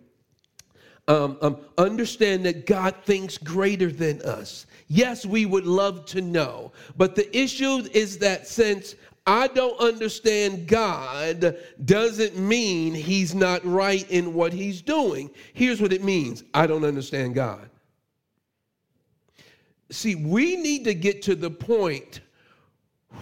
um, 1.07 1.37
um, 1.41 1.57
understand 1.77 2.45
that 2.45 2.65
God 2.65 2.93
thinks 3.03 3.37
greater 3.37 3.91
than 3.91 4.21
us. 4.23 4.65
Yes, 4.89 5.25
we 5.25 5.45
would 5.45 5.65
love 5.65 6.05
to 6.07 6.21
know, 6.21 6.71
but 6.97 7.15
the 7.15 7.35
issue 7.37 7.87
is 7.93 8.17
that 8.19 8.47
since 8.47 8.95
I 9.27 9.47
don't 9.49 9.77
understand 9.81 10.67
God 10.67 11.57
doesn't 11.83 12.37
mean 12.37 12.93
he's 12.93 13.35
not 13.35 13.63
right 13.65 14.09
in 14.09 14.33
what 14.33 14.53
he's 14.53 14.81
doing. 14.81 15.29
Here's 15.53 15.81
what 15.81 15.91
it 15.91 16.01
means 16.01 16.43
I 16.53 16.65
don't 16.65 16.85
understand 16.85 17.35
God. 17.35 17.69
See, 19.89 20.15
we 20.15 20.55
need 20.55 20.85
to 20.85 20.93
get 20.93 21.21
to 21.23 21.35
the 21.35 21.51
point 21.51 22.21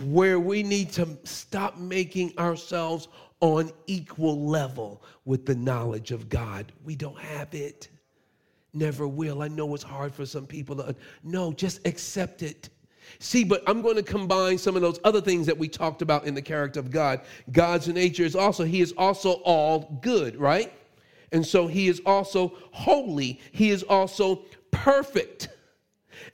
where 0.04 0.40
we 0.40 0.62
need 0.62 0.92
to 0.94 1.08
stop 1.24 1.78
making 1.78 2.38
ourselves 2.38 3.08
on 3.40 3.72
equal 3.88 4.48
level 4.48 5.04
with 5.26 5.46
the 5.46 5.56
knowledge 5.56 6.12
of 6.12 6.30
God. 6.30 6.72
We 6.84 6.96
don't 6.96 7.20
have 7.20 7.54
it. 7.54 7.90
Never 8.74 9.08
will. 9.08 9.42
I 9.42 9.48
know 9.48 9.74
it's 9.74 9.84
hard 9.84 10.14
for 10.14 10.26
some 10.26 10.46
people 10.46 10.76
to. 10.76 10.96
No, 11.24 11.54
just 11.54 11.86
accept 11.88 12.44
it. 12.44 12.70
See, 13.20 13.44
but 13.44 13.64
I'm 13.68 13.82
going 13.82 13.96
to 13.96 14.04
combine 14.04 14.58
some 14.58 14.76
of 14.76 14.82
those 14.82 15.00
other 15.04 15.22
things 15.22 15.46
that 15.46 15.58
we 15.58 15.68
talked 15.68 16.02
about 16.02 16.26
in 16.26 16.34
the 16.34 16.42
character 16.42 16.80
of 16.80 16.92
God. 16.92 17.22
God's 17.52 17.88
nature 17.88 18.24
is 18.24 18.36
also, 18.36 18.64
He 18.64 18.82
is 18.82 18.94
also 18.98 19.34
all 19.44 20.00
good, 20.02 20.38
right? 20.38 20.72
And 21.32 21.46
so 21.46 21.68
He 21.68 21.88
is 21.88 22.02
also 22.06 22.54
holy, 22.72 23.40
He 23.52 23.70
is 23.70 23.84
also 23.84 24.44
perfect. 24.72 25.50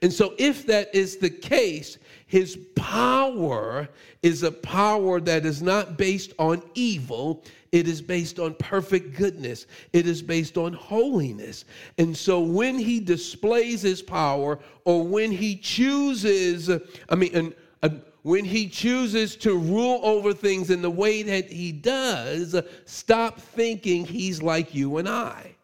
And 0.02 0.12
so, 0.12 0.34
if 0.38 0.66
that 0.68 0.94
is 0.94 1.18
the 1.18 1.30
case, 1.30 1.98
his 2.28 2.58
power 2.76 3.90
is 4.24 4.44
a 4.44 4.52
power 4.52 5.20
that 5.20 5.46
is 5.46 5.62
not 5.62 5.98
based 5.98 6.34
on 6.40 6.64
evil, 6.76 7.44
it 7.72 7.88
is 7.88 8.02
based 8.02 8.40
on 8.40 8.54
perfect 8.56 9.16
goodness, 9.18 9.68
it 9.94 10.08
is 10.08 10.22
based 10.22 10.58
on 10.58 10.74
holiness. 10.74 11.66
And 11.98 12.16
so 12.16 12.42
when 12.42 12.78
he 12.78 13.00
displays 13.00 13.82
his 13.82 14.02
power 14.02 14.60
or 14.86 15.08
when 15.08 15.32
he 15.32 15.56
chooses, 15.56 16.70
I 17.10 17.16
mean, 17.16 17.36
and, 17.36 17.56
uh, 17.84 17.90
when 18.24 18.46
he 18.46 18.70
chooses 18.70 19.36
to 19.38 19.58
rule 19.58 20.00
over 20.04 20.34
things 20.34 20.70
in 20.70 20.82
the 20.84 20.92
way 20.92 21.24
that 21.24 21.52
he 21.52 21.72
does, 21.72 22.56
stop 22.86 23.40
thinking 23.40 24.06
he's 24.06 24.44
like 24.44 24.76
you 24.76 24.98
and 24.98 25.10
I. 25.10 25.56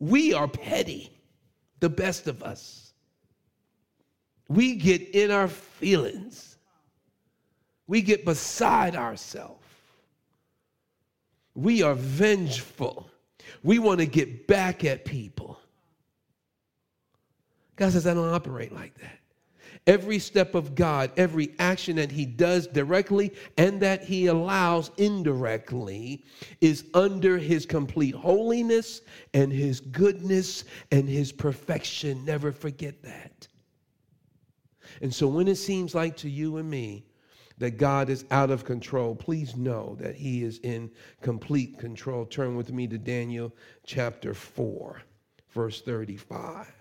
We 0.00 0.34
are 0.34 0.48
petty, 0.48 1.10
the 1.80 1.88
best 1.88 2.26
of 2.26 2.42
us 2.42 2.84
we 4.48 4.76
get 4.76 5.14
in 5.14 5.30
our 5.30 5.48
feelings. 5.48 6.56
We 7.86 8.02
get 8.02 8.24
beside 8.24 8.96
ourselves. 8.96 9.63
We 11.54 11.82
are 11.82 11.94
vengeful. 11.94 13.10
We 13.62 13.78
want 13.78 14.00
to 14.00 14.06
get 14.06 14.46
back 14.46 14.84
at 14.84 15.04
people. 15.04 15.58
God 17.76 17.92
says, 17.92 18.06
I 18.06 18.14
don't 18.14 18.32
operate 18.32 18.72
like 18.72 18.94
that. 18.98 19.18
Every 19.86 20.18
step 20.18 20.54
of 20.54 20.74
God, 20.74 21.10
every 21.16 21.54
action 21.58 21.96
that 21.96 22.10
He 22.10 22.24
does 22.24 22.66
directly 22.66 23.34
and 23.58 23.80
that 23.80 24.02
He 24.02 24.26
allows 24.26 24.90
indirectly 24.96 26.24
is 26.60 26.84
under 26.94 27.36
His 27.36 27.66
complete 27.66 28.14
holiness 28.14 29.02
and 29.34 29.52
His 29.52 29.80
goodness 29.80 30.64
and 30.90 31.08
His 31.08 31.32
perfection. 31.32 32.24
Never 32.24 32.50
forget 32.50 33.02
that. 33.02 33.46
And 35.02 35.12
so 35.12 35.28
when 35.28 35.48
it 35.48 35.56
seems 35.56 35.94
like 35.94 36.16
to 36.18 36.30
you 36.30 36.56
and 36.56 36.70
me 36.70 37.04
that 37.58 37.78
God 37.78 38.10
is 38.10 38.24
out 38.30 38.50
of 38.50 38.64
control, 38.64 39.14
please 39.14 39.56
know 39.56 39.96
that 40.00 40.16
He 40.16 40.42
is 40.42 40.58
in 40.58 40.90
complete 41.20 41.78
control. 41.78 42.24
Turn 42.24 42.56
with 42.56 42.72
me 42.72 42.86
to 42.88 42.98
Daniel 42.98 43.52
chapter 43.86 44.34
4, 44.34 45.02
verse 45.52 45.80
35. 45.82 46.72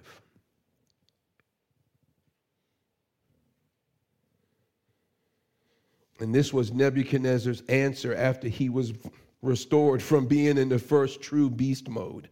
And 6.19 6.33
this 6.33 6.53
was 6.53 6.71
Nebuchadnezzar's 6.71 7.61
answer 7.67 8.15
after 8.15 8.47
he 8.47 8.69
was 8.69 8.93
restored 9.41 10.01
from 10.01 10.25
being 10.25 10.57
in 10.57 10.69
the 10.69 10.79
first 10.79 11.21
true 11.21 11.49
beast 11.49 11.89
mode. 11.89 12.29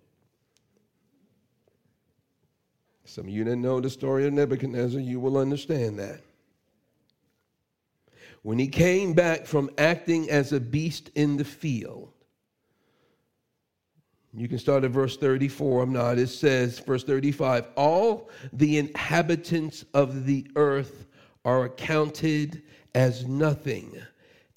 Some 3.04 3.26
of 3.26 3.32
you 3.32 3.44
that 3.44 3.58
know 3.58 3.82
the 3.82 3.90
story 3.90 4.26
of 4.26 4.32
Nebuchadnezzar, 4.32 5.02
you 5.02 5.20
will 5.20 5.38
understand 5.38 6.00
that. 6.00 6.22
When 8.44 8.58
he 8.58 8.68
came 8.68 9.14
back 9.14 9.46
from 9.46 9.70
acting 9.78 10.30
as 10.30 10.52
a 10.52 10.60
beast 10.60 11.12
in 11.16 11.38
the 11.38 11.46
field, 11.46 12.12
you 14.34 14.48
can 14.48 14.58
start 14.58 14.84
at 14.84 14.92
verse 14.92 15.18
34. 15.18 15.84
I'm 15.84 15.94
not. 15.94 16.18
It 16.18 16.28
says, 16.28 16.80
verse 16.80 17.04
35 17.04 17.68
All 17.76 18.30
the 18.54 18.78
inhabitants 18.78 19.86
of 19.94 20.26
the 20.26 20.48
earth 20.56 21.06
are 21.44 21.66
accounted 21.66 22.64
as 22.96 23.26
nothing 23.28 24.02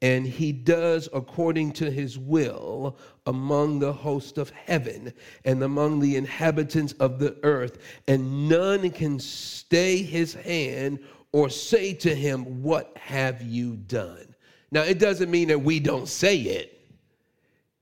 and 0.04 0.26
he 0.26 0.52
does 0.52 1.08
according 1.14 1.72
to 1.72 1.90
his 1.90 2.18
will 2.18 2.98
among 3.26 3.78
the 3.78 3.90
host 3.90 4.36
of 4.36 4.50
heaven 4.50 5.10
and 5.46 5.62
among 5.62 5.98
the 5.98 6.14
inhabitants 6.16 6.92
of 7.00 7.18
the 7.18 7.34
earth, 7.42 7.78
and 8.06 8.46
none 8.46 8.90
can 8.90 9.18
stay 9.18 10.02
his 10.02 10.34
hand 10.34 10.98
or 11.34 11.50
say 11.50 11.92
to 11.92 12.14
him, 12.14 12.62
What 12.62 12.96
have 12.96 13.42
you 13.42 13.74
done? 13.74 14.36
Now, 14.70 14.82
it 14.82 15.00
doesn't 15.00 15.32
mean 15.32 15.48
that 15.48 15.58
we 15.58 15.80
don't 15.80 16.06
say 16.06 16.38
it. 16.38 16.80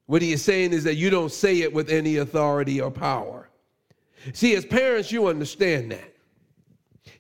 What 0.06 0.22
he 0.22 0.32
is 0.32 0.42
saying 0.42 0.72
is 0.72 0.84
that 0.84 0.94
you 0.94 1.10
don't 1.10 1.30
say 1.30 1.60
it 1.60 1.70
with 1.70 1.90
any 1.90 2.16
authority 2.16 2.80
or 2.80 2.90
power. 2.90 3.50
See, 4.32 4.56
as 4.56 4.64
parents, 4.64 5.12
you 5.12 5.26
understand 5.26 5.92
that. 5.92 6.14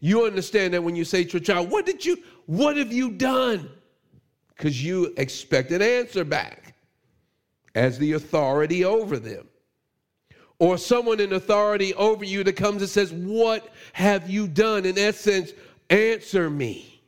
You 0.00 0.24
understand 0.24 0.72
that 0.72 0.82
when 0.82 0.96
you 0.96 1.04
say 1.04 1.22
to 1.22 1.36
a 1.36 1.40
child, 1.40 1.70
What 1.70 1.84
did 1.84 2.02
you, 2.02 2.16
what 2.46 2.78
have 2.78 2.90
you 2.90 3.10
done? 3.10 3.68
Because 4.56 4.82
you 4.82 5.12
expect 5.18 5.70
an 5.70 5.82
answer 5.82 6.24
back 6.24 6.74
as 7.74 7.98
the 7.98 8.12
authority 8.14 8.86
over 8.86 9.18
them. 9.18 9.48
Or 10.58 10.78
someone 10.78 11.20
in 11.20 11.34
authority 11.34 11.92
over 11.92 12.24
you 12.24 12.42
that 12.44 12.54
comes 12.54 12.80
and 12.80 12.90
says, 12.90 13.12
What 13.12 13.68
have 13.92 14.30
you 14.30 14.48
done? 14.48 14.86
In 14.86 14.96
essence, 14.96 15.52
answer 15.92 16.50
me. 16.50 17.00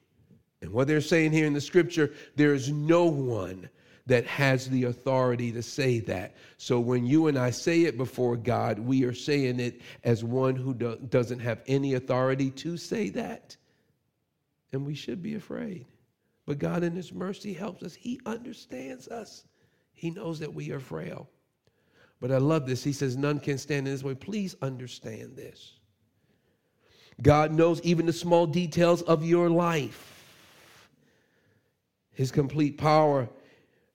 And 0.60 0.72
what 0.72 0.86
they're 0.86 1.00
saying 1.00 1.32
here 1.32 1.46
in 1.46 1.52
the 1.52 1.60
scripture, 1.60 2.14
there 2.36 2.54
is 2.54 2.70
no 2.70 3.04
one 3.04 3.68
that 4.06 4.26
has 4.26 4.68
the 4.68 4.84
authority 4.84 5.50
to 5.52 5.62
say 5.62 5.98
that. 6.00 6.34
So 6.58 6.78
when 6.78 7.06
you 7.06 7.26
and 7.26 7.38
I 7.38 7.50
say 7.50 7.82
it 7.82 7.96
before 7.96 8.36
God, 8.36 8.78
we 8.78 9.04
are 9.04 9.14
saying 9.14 9.60
it 9.60 9.80
as 10.04 10.22
one 10.22 10.56
who 10.56 10.74
do- 10.74 10.98
doesn't 11.08 11.40
have 11.40 11.62
any 11.66 11.94
authority 11.94 12.50
to 12.50 12.76
say 12.76 13.08
that. 13.10 13.56
And 14.72 14.84
we 14.84 14.94
should 14.94 15.22
be 15.22 15.34
afraid. 15.34 15.86
But 16.46 16.58
God, 16.58 16.82
in 16.82 16.94
His 16.94 17.12
mercy, 17.12 17.54
helps 17.54 17.82
us. 17.82 17.94
He 17.94 18.20
understands 18.26 19.08
us, 19.08 19.44
He 19.92 20.10
knows 20.10 20.38
that 20.40 20.52
we 20.52 20.70
are 20.70 20.80
frail. 20.80 21.28
But 22.20 22.32
I 22.32 22.38
love 22.38 22.66
this. 22.66 22.84
He 22.84 22.92
says, 22.92 23.16
None 23.16 23.38
can 23.38 23.58
stand 23.58 23.86
in 23.86 23.94
this 23.94 24.02
way. 24.02 24.14
Please 24.14 24.56
understand 24.60 25.36
this. 25.36 25.74
God 27.22 27.52
knows 27.52 27.80
even 27.82 28.06
the 28.06 28.12
small 28.12 28.46
details 28.46 29.02
of 29.02 29.24
your 29.24 29.48
life. 29.48 30.10
His 32.12 32.30
complete 32.30 32.78
power 32.78 33.28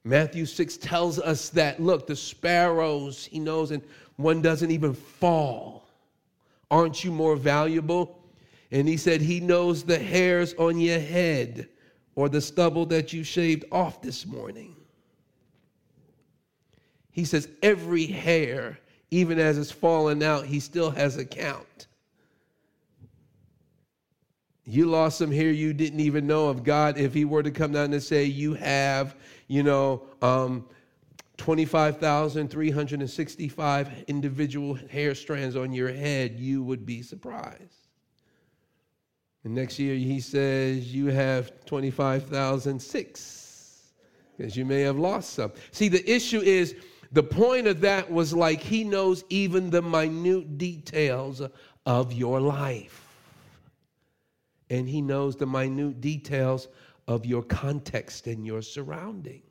Matthew 0.04 0.46
6 0.46 0.78
tells 0.78 1.20
us 1.20 1.50
that, 1.50 1.82
look, 1.82 2.08
the 2.08 2.16
sparrows, 2.16 3.26
he 3.26 3.40
knows, 3.40 3.72
and 3.72 3.84
one 4.16 4.42
doesn't 4.42 4.72
even 4.72 4.94
fall. 4.94 5.88
Aren't 6.72 7.04
you 7.04 7.12
more 7.12 7.36
valuable? 7.36 8.20
And 8.72 8.88
he 8.88 8.98
said, 8.98 9.22
He 9.22 9.40
knows 9.40 9.84
the 9.84 10.00
hairs 10.00 10.54
on 10.56 10.80
your 10.80 11.00
head 11.00 11.68
or 12.16 12.30
the 12.30 12.42
stubble 12.42 12.86
that 12.88 13.12
you 13.12 13.24
shaved 13.24 13.66
off 13.72 14.02
this 14.02 14.26
morning. 14.26 14.76
He 17.12 17.26
says, 17.26 17.50
Every 17.62 18.06
hair, 18.06 18.80
even 19.12 19.40
as 19.40 19.58
it's 19.58 19.72
fallen 19.72 20.24
out, 20.24 20.46
he 20.46 20.60
still 20.60 20.92
has 20.92 21.18
a 21.18 21.26
count. 21.26 21.88
You 24.70 24.86
lost 24.86 25.18
some 25.18 25.32
hair 25.32 25.52
you 25.52 25.74
didn't 25.74 26.00
even 26.00 26.28
know 26.28 26.48
of 26.48 26.64
God. 26.64 26.98
If 26.98 27.14
he 27.14 27.26
were 27.26 27.44
to 27.44 27.52
come 27.52 27.72
down 27.72 27.92
and 27.92 28.04
say, 28.04 28.26
You 28.26 28.54
have 28.54 29.16
you 29.50 29.64
know, 29.64 30.04
um, 30.22 30.66
25,365 31.38 34.04
individual 34.08 34.76
hair 34.76 35.14
strands 35.16 35.58
on 35.58 35.74
your 35.74 35.92
head, 35.92 36.40
you 36.40 36.64
would 36.64 36.86
be 36.86 37.02
surprised. 37.02 37.88
And 39.44 39.54
next 39.56 39.80
year 39.80 39.96
he 39.96 40.22
says 40.22 40.94
you 40.94 41.08
have 41.08 41.66
25,006 41.66 43.94
because 44.38 44.56
you 44.56 44.66
may 44.66 44.82
have 44.82 45.00
lost 45.00 45.34
some. 45.34 45.52
See, 45.72 45.90
the 45.90 46.08
issue 46.10 46.42
is 46.42 46.76
the 47.12 47.24
point 47.24 47.68
of 47.68 47.82
that 47.82 48.10
was 48.12 48.34
like 48.34 48.62
he 48.62 48.84
knows 48.84 49.24
even 49.30 49.72
the 49.72 49.82
minute 49.82 50.58
details 50.58 51.42
of 51.86 52.14
your 52.14 52.40
life. 52.40 53.09
And 54.70 54.88
he 54.88 55.02
knows 55.02 55.36
the 55.36 55.48
minute 55.48 56.02
details 56.02 56.68
of 57.08 57.26
your 57.26 57.44
context 57.44 58.28
and 58.28 58.46
your 58.46 58.62
surrounding. 58.62 59.42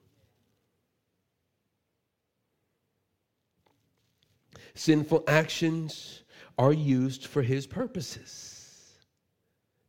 Sinful 4.75 5.25
actions 5.27 6.23
are 6.57 6.73
used 6.73 7.27
for 7.27 7.43
his 7.43 7.67
purposes. 7.67 8.95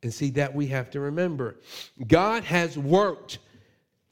And 0.02 0.12
see, 0.12 0.30
that 0.30 0.54
we 0.54 0.66
have 0.68 0.90
to 0.90 1.00
remember. 1.00 1.60
God 2.08 2.42
has 2.44 2.76
worked 2.76 3.38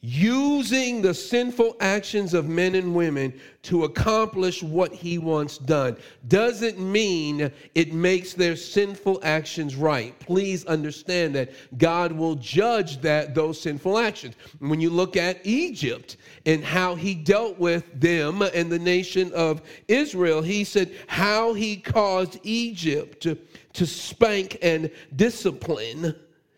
using 0.01 1.03
the 1.03 1.13
sinful 1.13 1.77
actions 1.81 2.33
of 2.33 2.49
men 2.49 2.77
and 2.77 2.95
women 2.95 3.33
to 3.63 3.83
accomplish 3.83 4.63
what 4.63 4.93
he 4.93 5.19
wants 5.19 5.59
done. 5.59 5.97
Doesn't 6.29 6.79
mean 6.79 7.51
it 7.75 7.93
makes 7.93 8.33
their 8.33 8.55
sinful 8.55 9.19
actions 9.25 9.75
right. 9.75 10.17
Please 10.21 10.65
understand 10.67 11.35
that 11.35 11.51
god 11.79 12.13
will 12.13 12.37
judge 12.37 13.01
that 13.01 13.35
those 13.35 13.61
sinful 13.61 13.99
actions. 13.99 14.37
When 14.61 14.81
you 14.81 14.91
look 14.91 15.17
at 15.17 15.45
egypt 15.45 16.17
and 16.47 16.63
how 16.63 16.95
he 16.95 17.15
dealt 17.15 17.59
with 17.59 17.85
them 18.01 18.43
and 18.43 18.71
the 18.71 18.79
nation 18.79 19.33
of 19.33 19.63
israel 19.89 20.43
he 20.43 20.65
said 20.65 20.95
how 21.07 21.55
he 21.55 21.77
caused 21.77 22.39
egypt 22.43 23.23
to, 23.23 23.37
to 23.73 23.87
spank 23.87 24.59
and 24.63 24.91
discipline 25.17 26.15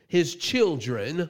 his 0.09 0.35
children 0.35 1.29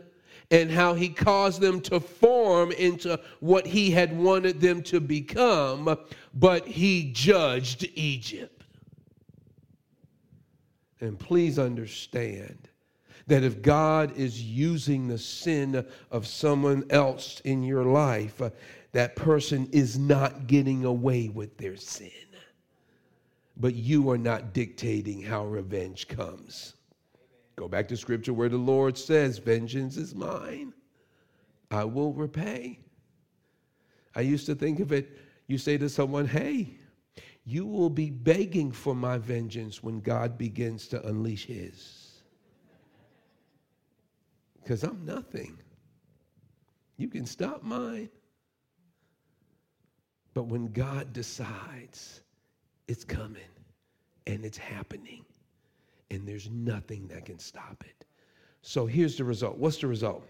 and 0.51 0.71
how 0.71 0.95
he 0.95 1.09
caused 1.09 1.61
them 1.61 1.81
to 1.81 2.01
form 2.01 2.73
into 2.73 3.19
what 3.39 3.67
he 3.67 3.91
had 3.91 4.17
wanted 4.17 4.61
them 4.61 4.83
to 4.83 5.01
become, 5.01 5.97
but 6.35 6.67
he 6.67 7.13
judged 7.13 7.89
Egypt. 7.95 8.65
And 11.01 11.19
please 11.19 11.59
understand 11.59 12.69
that 13.27 13.45
if 13.45 13.63
God 13.63 14.17
is 14.17 14.43
using 14.43 15.07
the 15.07 15.19
sin 15.19 15.87
of 16.11 16.27
someone 16.27 16.85
else 16.91 17.41
in 17.41 17.63
your 17.63 17.85
life, 17.85 18.43
uh, 18.43 18.51
that 18.93 19.15
person 19.15 19.69
is 19.71 19.99
not 19.99 20.49
getting 20.49 20.85
away 20.85 21.29
with 21.29 21.57
their 21.57 21.77
sin. 21.77 22.11
But 23.57 23.75
you 23.75 24.11
are 24.11 24.19
not 24.19 24.53
dictating 24.53 25.23
how 25.23 25.47
revenge 25.47 26.09
comes. 26.09 26.75
Go 27.61 27.68
back 27.68 27.88
to 27.88 27.96
scripture 27.99 28.33
where 28.33 28.49
the 28.49 28.57
Lord 28.57 28.96
says, 28.96 29.37
Vengeance 29.37 29.99
is 29.99 30.14
mine, 30.14 30.73
I 31.70 31.85
will 31.85 32.14
repay. 32.14 32.79
I 34.14 34.23
used 34.23 34.46
to 34.46 34.55
think 34.55 34.81
of 34.81 34.92
it, 34.92 35.18
you 35.46 35.59
say 35.59 35.77
to 35.77 35.90
someone, 35.90 36.27
Hey, 36.27 36.79
you 37.44 37.66
will 37.66 37.90
be 37.90 38.09
begging 38.09 38.73
for 38.73 38.94
my 38.94 39.18
vengeance 39.18 39.83
when 39.83 40.01
God 40.01 40.38
begins 40.38 40.88
to 40.88 41.07
unleash 41.07 41.44
his. 41.44 42.23
Because 44.62 44.83
I'm 44.83 45.05
nothing. 45.05 45.59
You 46.96 47.09
can 47.09 47.27
stop 47.27 47.62
mine. 47.62 48.09
But 50.33 50.44
when 50.44 50.68
God 50.68 51.12
decides, 51.12 52.23
it's 52.88 53.05
coming 53.05 53.42
and 54.27 54.46
it's 54.46 54.57
happening 54.57 55.27
and 56.11 56.27
there's 56.27 56.51
nothing 56.51 57.09
that 57.09 57.25
can 57.25 57.38
stop 57.38 57.85
it. 57.87 58.05
So 58.62 58.87
here's 58.87 59.16
the 59.16 59.25
result. 59.25 59.57
What's 59.57 59.79
the 59.79 59.87
result? 59.87 60.25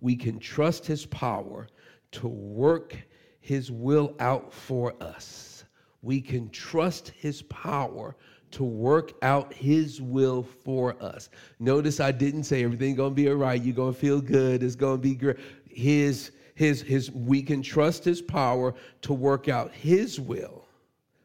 We 0.00 0.16
can 0.16 0.38
trust 0.38 0.86
his 0.86 1.06
power 1.06 1.68
to 2.12 2.28
work 2.28 2.96
his 3.40 3.70
will 3.70 4.14
out 4.20 4.52
for 4.52 4.94
us. 5.02 5.64
We 6.02 6.20
can 6.20 6.50
trust 6.50 7.08
his 7.08 7.42
power 7.42 8.16
to 8.52 8.62
work 8.62 9.12
out 9.22 9.52
his 9.52 10.00
will 10.00 10.42
for 10.42 10.94
us. 11.02 11.28
Notice 11.58 11.98
I 11.98 12.12
didn't 12.12 12.44
say 12.44 12.62
everything's 12.62 12.96
going 12.96 13.10
to 13.10 13.14
be 13.14 13.28
all 13.28 13.34
right, 13.34 13.60
you're 13.60 13.74
going 13.74 13.94
to 13.94 13.98
feel 13.98 14.20
good, 14.20 14.62
it's 14.62 14.76
going 14.76 14.98
to 14.98 15.02
be 15.02 15.14
great. 15.14 15.38
His 15.68 16.30
his 16.54 16.82
his 16.82 17.10
we 17.10 17.42
can 17.42 17.62
trust 17.62 18.04
his 18.04 18.22
power 18.22 18.74
to 19.02 19.12
work 19.12 19.48
out 19.48 19.72
his 19.72 20.20
will 20.20 20.68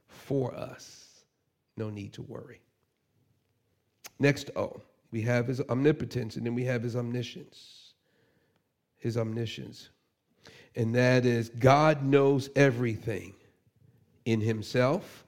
for 0.08 0.56
us. 0.56 1.24
No 1.78 1.90
need 1.90 2.14
to 2.14 2.24
worry. 2.24 2.62
Next 4.20 4.52
O, 4.56 4.82
we 5.12 5.22
have 5.22 5.48
his 5.48 5.62
omnipotence, 5.62 6.36
and 6.36 6.46
then 6.46 6.56
we 6.56 6.66
have 6.66 6.84
his 6.84 6.96
omniscience. 6.96 7.94
His 8.98 9.18
omniscience. 9.18 9.90
And 10.76 10.94
that 10.96 11.26
is 11.26 11.50
God 11.50 12.04
knows 12.04 12.50
everything 12.56 13.34
in 14.26 14.42
himself, 14.42 15.26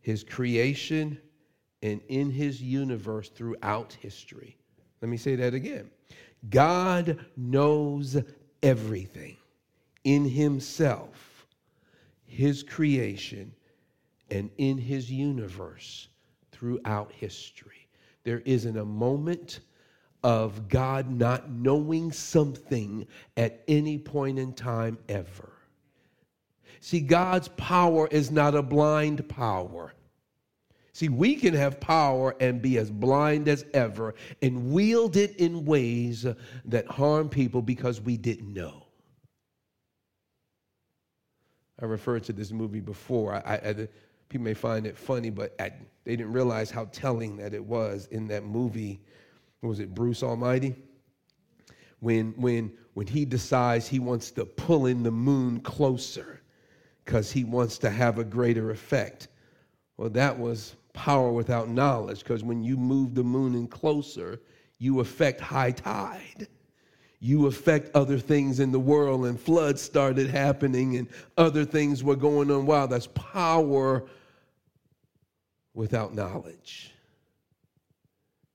his 0.00 0.24
creation, 0.24 1.18
and 1.82 2.00
in 2.08 2.30
his 2.30 2.60
universe 2.60 3.28
throughout 3.28 3.92
history. 4.00 4.56
Let 5.00 5.08
me 5.08 5.16
say 5.16 5.36
that 5.36 5.54
again. 5.54 5.90
God 6.50 7.24
knows 7.36 8.16
everything 8.62 9.36
in 10.04 10.24
himself, 10.24 11.46
his 12.24 12.62
creation, 12.62 13.54
and 14.30 14.50
in 14.58 14.78
his 14.78 15.10
universe 15.10 16.08
throughout 16.56 17.12
history. 17.12 17.86
There 18.24 18.40
isn't 18.40 18.76
a 18.76 18.84
moment 18.84 19.60
of 20.22 20.68
God 20.68 21.10
not 21.10 21.50
knowing 21.50 22.10
something 22.10 23.06
at 23.36 23.62
any 23.68 23.98
point 23.98 24.38
in 24.38 24.52
time 24.54 24.98
ever. 25.08 25.52
See, 26.80 27.00
God's 27.00 27.48
power 27.48 28.08
is 28.10 28.30
not 28.30 28.54
a 28.54 28.62
blind 28.62 29.28
power. 29.28 29.92
See, 30.92 31.10
we 31.10 31.34
can 31.34 31.52
have 31.52 31.78
power 31.78 32.34
and 32.40 32.62
be 32.62 32.78
as 32.78 32.90
blind 32.90 33.48
as 33.48 33.66
ever 33.74 34.14
and 34.40 34.72
wield 34.72 35.16
it 35.16 35.36
in 35.36 35.66
ways 35.66 36.26
that 36.64 36.86
harm 36.86 37.28
people 37.28 37.60
because 37.60 38.00
we 38.00 38.16
didn't 38.16 38.52
know. 38.52 38.86
I 41.80 41.84
referred 41.84 42.24
to 42.24 42.32
this 42.32 42.50
movie 42.50 42.80
before. 42.80 43.34
I, 43.34 43.56
I, 43.56 43.88
people 44.28 44.44
may 44.44 44.54
find 44.54 44.86
it 44.86 44.96
funny, 44.96 45.30
but 45.30 45.54
at, 45.58 45.80
they 46.04 46.16
didn't 46.16 46.32
realize 46.32 46.70
how 46.70 46.86
telling 46.86 47.36
that 47.36 47.54
it 47.54 47.64
was 47.64 48.06
in 48.10 48.28
that 48.28 48.44
movie. 48.44 49.00
was 49.62 49.80
it, 49.80 49.94
Bruce 49.94 50.22
Almighty? 50.22 50.74
When, 52.00 52.32
when, 52.36 52.72
when 52.94 53.06
he 53.06 53.24
decides 53.24 53.88
he 53.88 53.98
wants 53.98 54.30
to 54.32 54.44
pull 54.44 54.86
in 54.86 55.02
the 55.02 55.10
moon 55.10 55.60
closer 55.60 56.40
because 57.04 57.30
he 57.30 57.44
wants 57.44 57.78
to 57.78 57.90
have 57.90 58.18
a 58.18 58.24
greater 58.24 58.70
effect. 58.70 59.28
Well, 59.96 60.10
that 60.10 60.38
was 60.38 60.76
power 60.92 61.30
without 61.32 61.68
knowledge 61.68 62.20
because 62.20 62.42
when 62.42 62.62
you 62.62 62.76
move 62.76 63.14
the 63.14 63.24
moon 63.24 63.54
in 63.54 63.66
closer, 63.66 64.40
you 64.78 65.00
affect 65.00 65.40
high 65.40 65.70
tide 65.70 66.48
you 67.20 67.46
affect 67.46 67.94
other 67.96 68.18
things 68.18 68.60
in 68.60 68.72
the 68.72 68.80
world, 68.80 69.24
and 69.26 69.40
floods 69.40 69.80
started 69.80 70.28
happening, 70.28 70.96
and 70.96 71.08
other 71.36 71.64
things 71.64 72.04
were 72.04 72.16
going 72.16 72.50
on. 72.50 72.66
Wow, 72.66 72.86
that's 72.86 73.08
power 73.08 74.04
without 75.76 76.14
knowledge. 76.14 76.90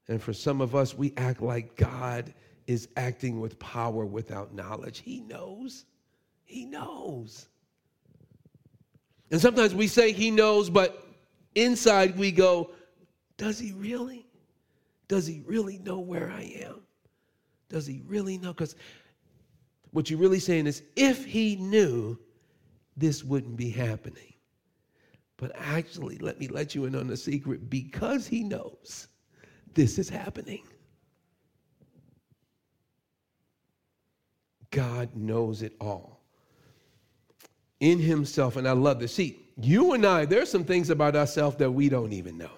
And 0.10 0.22
for 0.22 0.34
some 0.34 0.60
of 0.60 0.76
us, 0.76 0.98
we 0.98 1.14
act 1.16 1.42
like 1.42 1.78
God 1.78 2.34
is 2.68 2.90
acting 2.98 3.40
with 3.40 3.58
power 3.60 4.06
without 4.06 4.54
knowledge. 4.54 5.00
He 5.00 5.22
knows. 5.22 5.86
He 6.44 6.66
knows. 6.66 7.48
And 9.30 9.40
sometimes 9.40 9.74
we 9.74 9.88
say 9.88 10.12
he 10.12 10.32
knows, 10.32 10.70
but 10.70 11.08
inside 11.56 12.18
we 12.18 12.32
go, 12.32 12.72
does 13.38 13.58
he 13.58 13.72
really? 13.72 14.26
Does 15.08 15.28
he 15.28 15.44
really 15.46 15.78
know 15.78 16.00
where 16.00 16.30
I 16.30 16.64
am? 16.66 16.82
Does 17.70 17.86
he 17.86 18.02
really 18.08 18.38
know? 18.38 18.52
Because 18.52 18.76
what 19.92 20.10
you're 20.10 20.20
really 20.20 20.40
saying 20.40 20.68
is 20.68 20.82
if 20.96 21.24
he 21.24 21.56
knew, 21.56 22.18
this 22.98 23.24
wouldn't 23.24 23.56
be 23.56 23.70
happening. 23.70 24.34
But 25.42 25.54
actually, 25.56 26.20
let 26.20 26.40
me 26.40 26.48
let 26.48 26.76
you 26.76 26.86
in 26.86 26.96
on 26.96 27.10
a 27.10 27.18
secret 27.18 27.68
because 27.68 28.28
he 28.28 28.44
knows 28.44 29.08
this 29.74 29.98
is 29.98 30.08
happening. 30.08 30.62
God 34.70 35.10
knows 35.16 35.64
it 35.64 35.74
all 35.82 36.22
in 37.80 37.98
himself. 37.98 38.56
And 38.56 38.68
I 38.68 38.74
love 38.74 39.00
this. 39.00 39.16
See, 39.16 39.50
you 39.60 39.94
and 39.94 40.06
I, 40.06 40.26
there's 40.26 40.52
some 40.52 40.64
things 40.64 40.92
about 40.92 41.16
ourselves 41.16 41.58
that 41.58 41.72
we 41.72 41.90
don't 41.90 42.14
even 42.14 42.38
know 42.38 42.52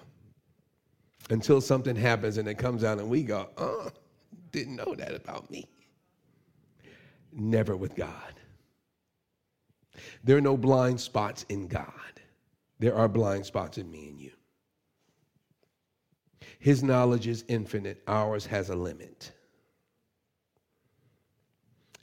until 1.30 1.62
something 1.62 1.96
happens 1.96 2.36
and 2.36 2.46
it 2.46 2.58
comes 2.58 2.84
out 2.84 2.98
and 2.98 3.08
we 3.08 3.22
go, 3.22 3.48
oh, 3.56 3.90
didn't 4.52 4.76
know 4.76 4.94
that 4.94 5.14
about 5.14 5.50
me. 5.50 5.66
Never 7.32 7.76
with 7.76 7.96
God. 7.96 8.34
There 10.22 10.36
are 10.36 10.42
no 10.42 10.58
blind 10.58 11.00
spots 11.00 11.46
in 11.48 11.66
God. 11.66 12.13
There 12.84 12.94
are 12.94 13.08
blind 13.08 13.46
spots 13.46 13.78
in 13.78 13.90
me 13.90 14.08
and 14.08 14.20
you. 14.20 14.32
His 16.58 16.82
knowledge 16.82 17.26
is 17.26 17.42
infinite, 17.48 18.02
ours 18.06 18.44
has 18.44 18.68
a 18.68 18.74
limit. 18.74 19.32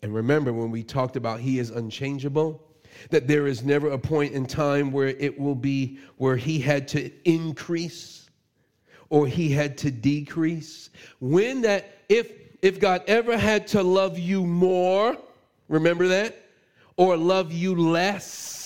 And 0.01 0.11
remember, 0.11 0.51
when 0.51 0.71
we 0.71 0.81
talked 0.81 1.17
about 1.17 1.39
He 1.39 1.59
is 1.59 1.69
unchangeable, 1.69 2.63
that 3.11 3.27
there 3.27 3.45
is 3.45 3.63
never 3.63 3.91
a 3.91 3.99
point 3.99 4.33
in 4.33 4.47
time 4.47 4.91
where 4.91 5.09
it 5.09 5.39
will 5.39 5.53
be 5.53 5.99
where 6.17 6.35
He 6.35 6.57
had 6.57 6.87
to 6.87 7.11
increase 7.29 8.31
or 9.11 9.27
He 9.27 9.51
had 9.51 9.77
to 9.77 9.91
decrease. 9.91 10.89
When 11.19 11.61
that, 11.61 11.95
if 12.09 12.31
if 12.63 12.79
God 12.79 13.03
ever 13.05 13.37
had 13.37 13.67
to 13.67 13.83
love 13.83 14.17
you 14.17 14.47
more, 14.47 15.15
remember 15.67 16.07
that? 16.07 16.43
Or 16.97 17.17
love 17.17 17.51
you 17.51 17.75
less, 17.75 18.60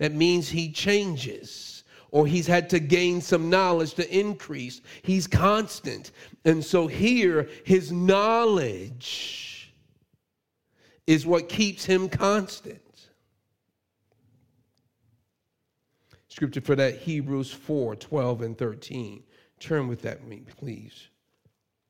that 0.00 0.14
means 0.14 0.48
he 0.48 0.72
changes. 0.72 1.84
Or 2.10 2.26
he's 2.26 2.48
had 2.48 2.68
to 2.70 2.80
gain 2.80 3.20
some 3.20 3.50
knowledge 3.50 3.94
to 3.94 4.18
increase. 4.18 4.80
He's 5.02 5.28
constant. 5.28 6.10
And 6.44 6.64
so 6.64 6.88
here, 6.88 7.48
his 7.64 7.92
knowledge 7.92 9.72
is 11.06 11.24
what 11.24 11.48
keeps 11.48 11.84
him 11.84 12.08
constant. 12.08 12.80
Scripture 16.26 16.62
for 16.62 16.74
that, 16.74 16.96
Hebrews 16.96 17.52
4 17.52 17.94
12 17.94 18.42
and 18.42 18.58
13. 18.58 19.22
Turn 19.60 19.86
with 19.86 20.02
that 20.02 20.26
me, 20.26 20.42
please. 20.56 21.08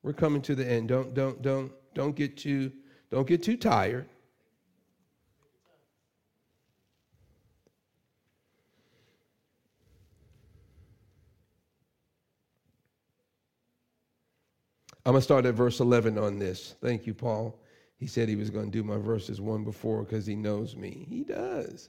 We're 0.03 0.12
coming 0.12 0.42
to 0.42 0.55
the 0.55 0.66
end. 0.66 0.88
Don't 0.88 1.14
don't 1.14 1.40
don't 1.40 1.73
don't 1.94 2.16
get 2.16 2.37
too 2.37 2.73
don't 3.11 3.27
get 3.27 3.42
too 3.42 3.57
tired. 3.57 4.07
I'm 15.07 15.13
going 15.13 15.21
to 15.21 15.25
start 15.25 15.47
at 15.47 15.55
verse 15.55 15.81
11 15.81 16.19
on 16.19 16.39
this. 16.39 16.75
Thank 16.83 17.07
you, 17.07 17.15
Paul. 17.15 17.59
He 17.97 18.07
said 18.07 18.29
he 18.29 18.37
was 18.37 18.51
going 18.51 18.67
to 18.67 18.71
do 18.71 18.83
my 18.83 18.99
verses 18.99 19.41
one 19.41 19.65
before 19.65 20.03
because 20.03 20.27
he 20.27 20.35
knows 20.35 20.77
me. 20.77 21.07
He 21.09 21.23
does. 21.23 21.89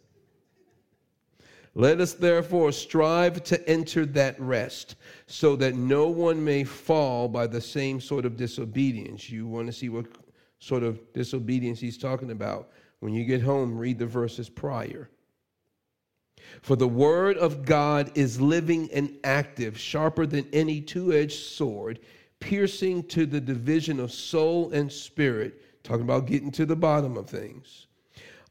Let 1.73 2.01
us 2.01 2.13
therefore 2.13 2.71
strive 2.73 3.43
to 3.45 3.69
enter 3.69 4.05
that 4.07 4.39
rest, 4.39 4.95
so 5.27 5.55
that 5.55 5.75
no 5.75 6.07
one 6.09 6.43
may 6.43 6.65
fall 6.65 7.29
by 7.29 7.47
the 7.47 7.61
same 7.61 8.01
sort 8.01 8.25
of 8.25 8.35
disobedience. 8.35 9.29
You 9.29 9.47
want 9.47 9.67
to 9.67 9.73
see 9.73 9.87
what 9.87 10.05
sort 10.59 10.83
of 10.83 10.99
disobedience 11.13 11.79
he's 11.79 11.97
talking 11.97 12.31
about? 12.31 12.71
When 12.99 13.13
you 13.13 13.23
get 13.23 13.41
home, 13.41 13.77
read 13.77 13.99
the 13.99 14.05
verses 14.05 14.49
prior. 14.49 15.09
For 16.61 16.75
the 16.75 16.87
word 16.87 17.37
of 17.37 17.63
God 17.63 18.11
is 18.15 18.41
living 18.41 18.89
and 18.91 19.17
active, 19.23 19.79
sharper 19.79 20.25
than 20.25 20.47
any 20.51 20.81
two 20.81 21.13
edged 21.13 21.39
sword, 21.39 21.99
piercing 22.41 23.03
to 23.03 23.25
the 23.25 23.39
division 23.39 24.01
of 24.01 24.11
soul 24.11 24.71
and 24.73 24.91
spirit, 24.91 25.83
talking 25.83 26.03
about 26.03 26.25
getting 26.25 26.51
to 26.51 26.65
the 26.65 26.75
bottom 26.75 27.15
of 27.15 27.29
things 27.29 27.87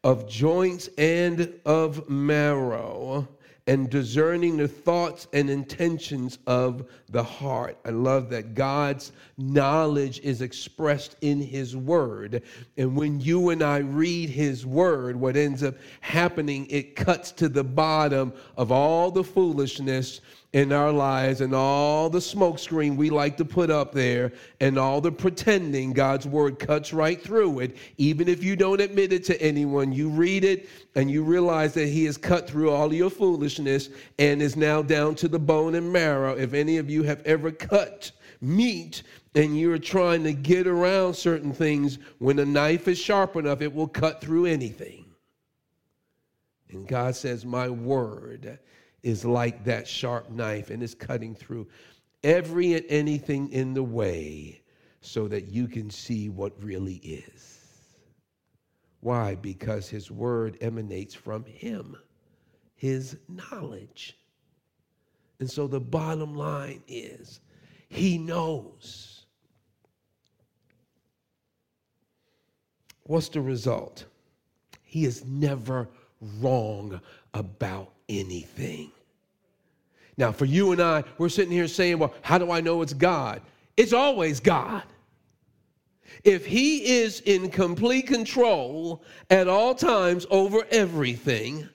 of 0.03 0.29
joints 0.29 0.89
and 0.97 1.53
of 1.67 2.09
marrow, 2.09 3.29
and 3.67 3.91
discerning 3.91 4.57
the 4.57 4.67
thoughts 4.67 5.29
and 5.33 5.51
intentions 5.51 6.39
of 6.47 6.91
the 7.11 7.23
heart. 7.23 7.79
I 7.85 7.91
love 7.91 8.31
that 8.31 8.55
God's 8.55 9.13
knowledge 9.37 10.19
is 10.21 10.41
expressed 10.41 11.17
in 11.21 11.41
His 11.41 11.77
Word. 11.77 12.43
And 12.79 12.97
when 12.97 13.21
you 13.21 13.51
and 13.51 13.63
I 13.63 13.79
read 13.79 14.31
His 14.31 14.67
Word, 14.67 15.15
what 15.15 15.37
ends 15.37 15.63
up 15.63 15.77
happening, 16.01 16.67
it 16.71 16.97
cuts 16.97 17.31
to 17.33 17.49
the 17.49 17.63
bottom 17.63 18.33
of 18.57 18.73
all 18.73 19.11
the 19.11 19.23
foolishness 19.23 20.21
in 20.53 20.73
our 20.73 20.91
lives 20.91 21.41
and 21.41 21.55
all 21.55 22.11
the 22.11 22.19
smokescreen 22.19 22.97
we 22.97 23.09
like 23.09 23.37
to 23.37 23.45
put 23.45 23.71
up 23.71 23.93
there 23.93 24.33
and 24.59 24.79
all 24.79 25.01
the 25.01 25.13
pretending, 25.13 25.93
God's 25.93 26.27
word 26.27 26.59
cuts 26.59 26.93
right 26.93 27.23
through 27.23 27.61
it. 27.61 27.77
Even 27.99 28.29
if 28.29 28.43
you 28.43 28.57
don't 28.57 28.81
admit 28.81 29.13
it 29.13 29.25
to 29.25 29.41
anyone, 29.41 29.93
you 29.93 30.09
read 30.09 30.43
it 30.43 30.69
and 30.97 31.09
you 31.09 31.23
realize 31.23 31.73
that 31.75 31.87
He 31.87 32.05
has 32.07 32.17
cut 32.17 32.49
through 32.49 32.71
all 32.71 32.93
your 32.93 33.11
foolishness 33.11 33.91
and 34.19 34.43
is 34.43 34.57
now 34.57 34.83
down 34.83 35.15
to 35.17 35.29
the 35.29 35.39
bone 35.39 35.77
and 35.77 35.93
marrow. 35.93 36.37
If 36.37 36.53
any 36.53 36.79
of 36.79 36.91
you 36.91 37.05
have 37.05 37.23
ever 37.25 37.53
cut 37.53 38.11
meat 38.41 39.05
and 39.37 39.57
you're 39.57 39.79
trying 39.79 40.25
to 40.25 40.33
get 40.33 40.67
around 40.67 41.15
certain 41.15 41.53
things, 41.53 41.99
when 42.19 42.41
a 42.41 42.45
knife 42.45 42.89
is 42.89 42.99
sharp 42.99 43.37
enough, 43.37 43.61
it 43.61 43.73
will 43.73 43.87
cut 43.87 44.21
through 44.21 44.47
anything. 44.47 45.05
And 46.71 46.89
God 46.89 47.15
says, 47.15 47.45
My 47.45 47.69
word 47.69 48.59
is 49.03 49.25
like 49.25 49.65
that 49.65 49.89
sharp 49.89 50.31
knife 50.31 50.71
and 50.71 50.83
is 50.83 50.95
cutting 50.95 51.35
through 51.35 51.67
every 52.23 52.75
and 52.75 52.85
anything 52.89 53.51
in 53.51 53.75
the 53.75 53.83
way 53.83 54.61
so 55.01 55.29
that 55.29 55.49
you 55.49 55.67
can 55.67 55.91
see 55.91 56.29
what 56.29 56.53
really 56.63 56.97
is. 56.97 57.59
Why? 59.01 59.35
Because 59.35 59.89
his 59.89 60.11
word 60.11 60.59
emanates 60.61 61.15
from 61.15 61.45
him, 61.45 61.97
his 62.77 63.17
knowledge. 63.29 64.19
And 65.39 65.51
so 65.51 65.67
the 65.67 65.81
bottom 65.81 66.35
line 66.35 66.83
is 66.87 67.41
he 67.89 68.19
knows. 68.19 69.25
What's 73.05 73.31
the 73.31 73.41
result? 73.41 74.05
He 74.85 75.05
is 75.05 75.25
never 75.25 75.89
wrong 76.41 77.01
about 77.33 77.93
anything. 78.11 78.91
Now, 80.17 80.33
for 80.33 80.45
you 80.45 80.73
and 80.73 80.83
I, 80.83 81.05
we're 81.17 81.29
sitting 81.31 81.53
here 81.53 81.69
saying, 81.69 81.99
well, 81.99 82.13
how 82.23 82.37
do 82.37 82.51
I 82.51 82.61
know 82.61 82.83
it's 82.83 82.93
God? 82.93 83.41
It's 83.77 83.93
always 83.93 84.41
God. 84.41 84.83
If 86.25 86.45
He 86.45 86.99
is 86.99 87.21
in 87.21 87.49
complete 87.51 88.07
control 88.07 89.03
at 89.31 89.49
all 89.49 89.75
times 89.75 90.27
over 90.31 90.67
everything, 90.71 91.69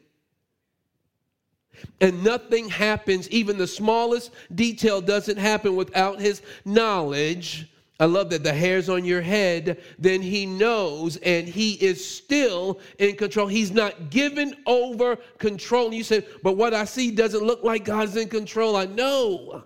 and 2.02 2.24
nothing 2.24 2.70
happens, 2.70 3.30
even 3.30 3.58
the 3.58 3.68
smallest 3.68 4.32
detail 4.54 5.02
doesn't 5.02 5.38
happen 5.38 5.76
without 5.76 6.20
His 6.20 6.42
knowledge, 6.66 7.68
I 8.00 8.06
love 8.06 8.30
that 8.32 8.44
the 8.44 8.54
hairs 8.54 8.90
on 8.90 9.06
your 9.06 9.22
head, 9.22 9.82
then 9.98 10.22
he 10.22 10.46
knows 10.46 11.16
and 11.18 11.48
he 11.48 11.74
is 11.74 12.06
still 12.06 12.80
in 13.00 13.16
control. 13.16 13.48
He's 13.48 13.72
not 13.72 14.10
given 14.10 14.56
over 14.66 15.16
control. 15.38 15.86
And 15.86 15.96
you 15.96 16.04
say, 16.04 16.26
but 16.44 16.58
what 16.58 16.74
I 16.74 16.84
see 16.84 17.10
doesn't 17.12 17.44
look 17.44 17.64
like 17.64 17.86
God's 17.86 18.18
in 18.18 18.28
control. 18.28 18.76
I 18.76 18.86
know 18.86 19.64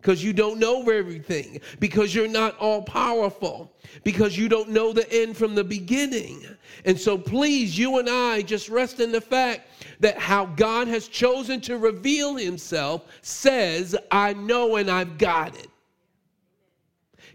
because 0.00 0.24
you 0.24 0.32
don't 0.32 0.58
know 0.58 0.88
everything, 0.88 1.60
because 1.78 2.14
you're 2.14 2.26
not 2.26 2.56
all 2.58 2.82
powerful, 2.82 3.70
because 4.02 4.36
you 4.36 4.48
don't 4.48 4.70
know 4.70 4.94
the 4.94 5.10
end 5.12 5.36
from 5.36 5.54
the 5.54 5.62
beginning. 5.62 6.42
And 6.86 6.98
so, 6.98 7.18
please, 7.18 7.76
you 7.76 7.98
and 7.98 8.08
I 8.08 8.40
just 8.40 8.70
rest 8.70 9.00
in 9.00 9.12
the 9.12 9.20
fact 9.20 9.68
that 10.00 10.18
how 10.18 10.46
God 10.46 10.88
has 10.88 11.06
chosen 11.06 11.60
to 11.62 11.76
reveal 11.76 12.36
himself 12.36 13.04
says, 13.20 13.94
I 14.10 14.32
know 14.32 14.76
and 14.76 14.90
I've 14.90 15.18
got 15.18 15.54
it. 15.54 15.69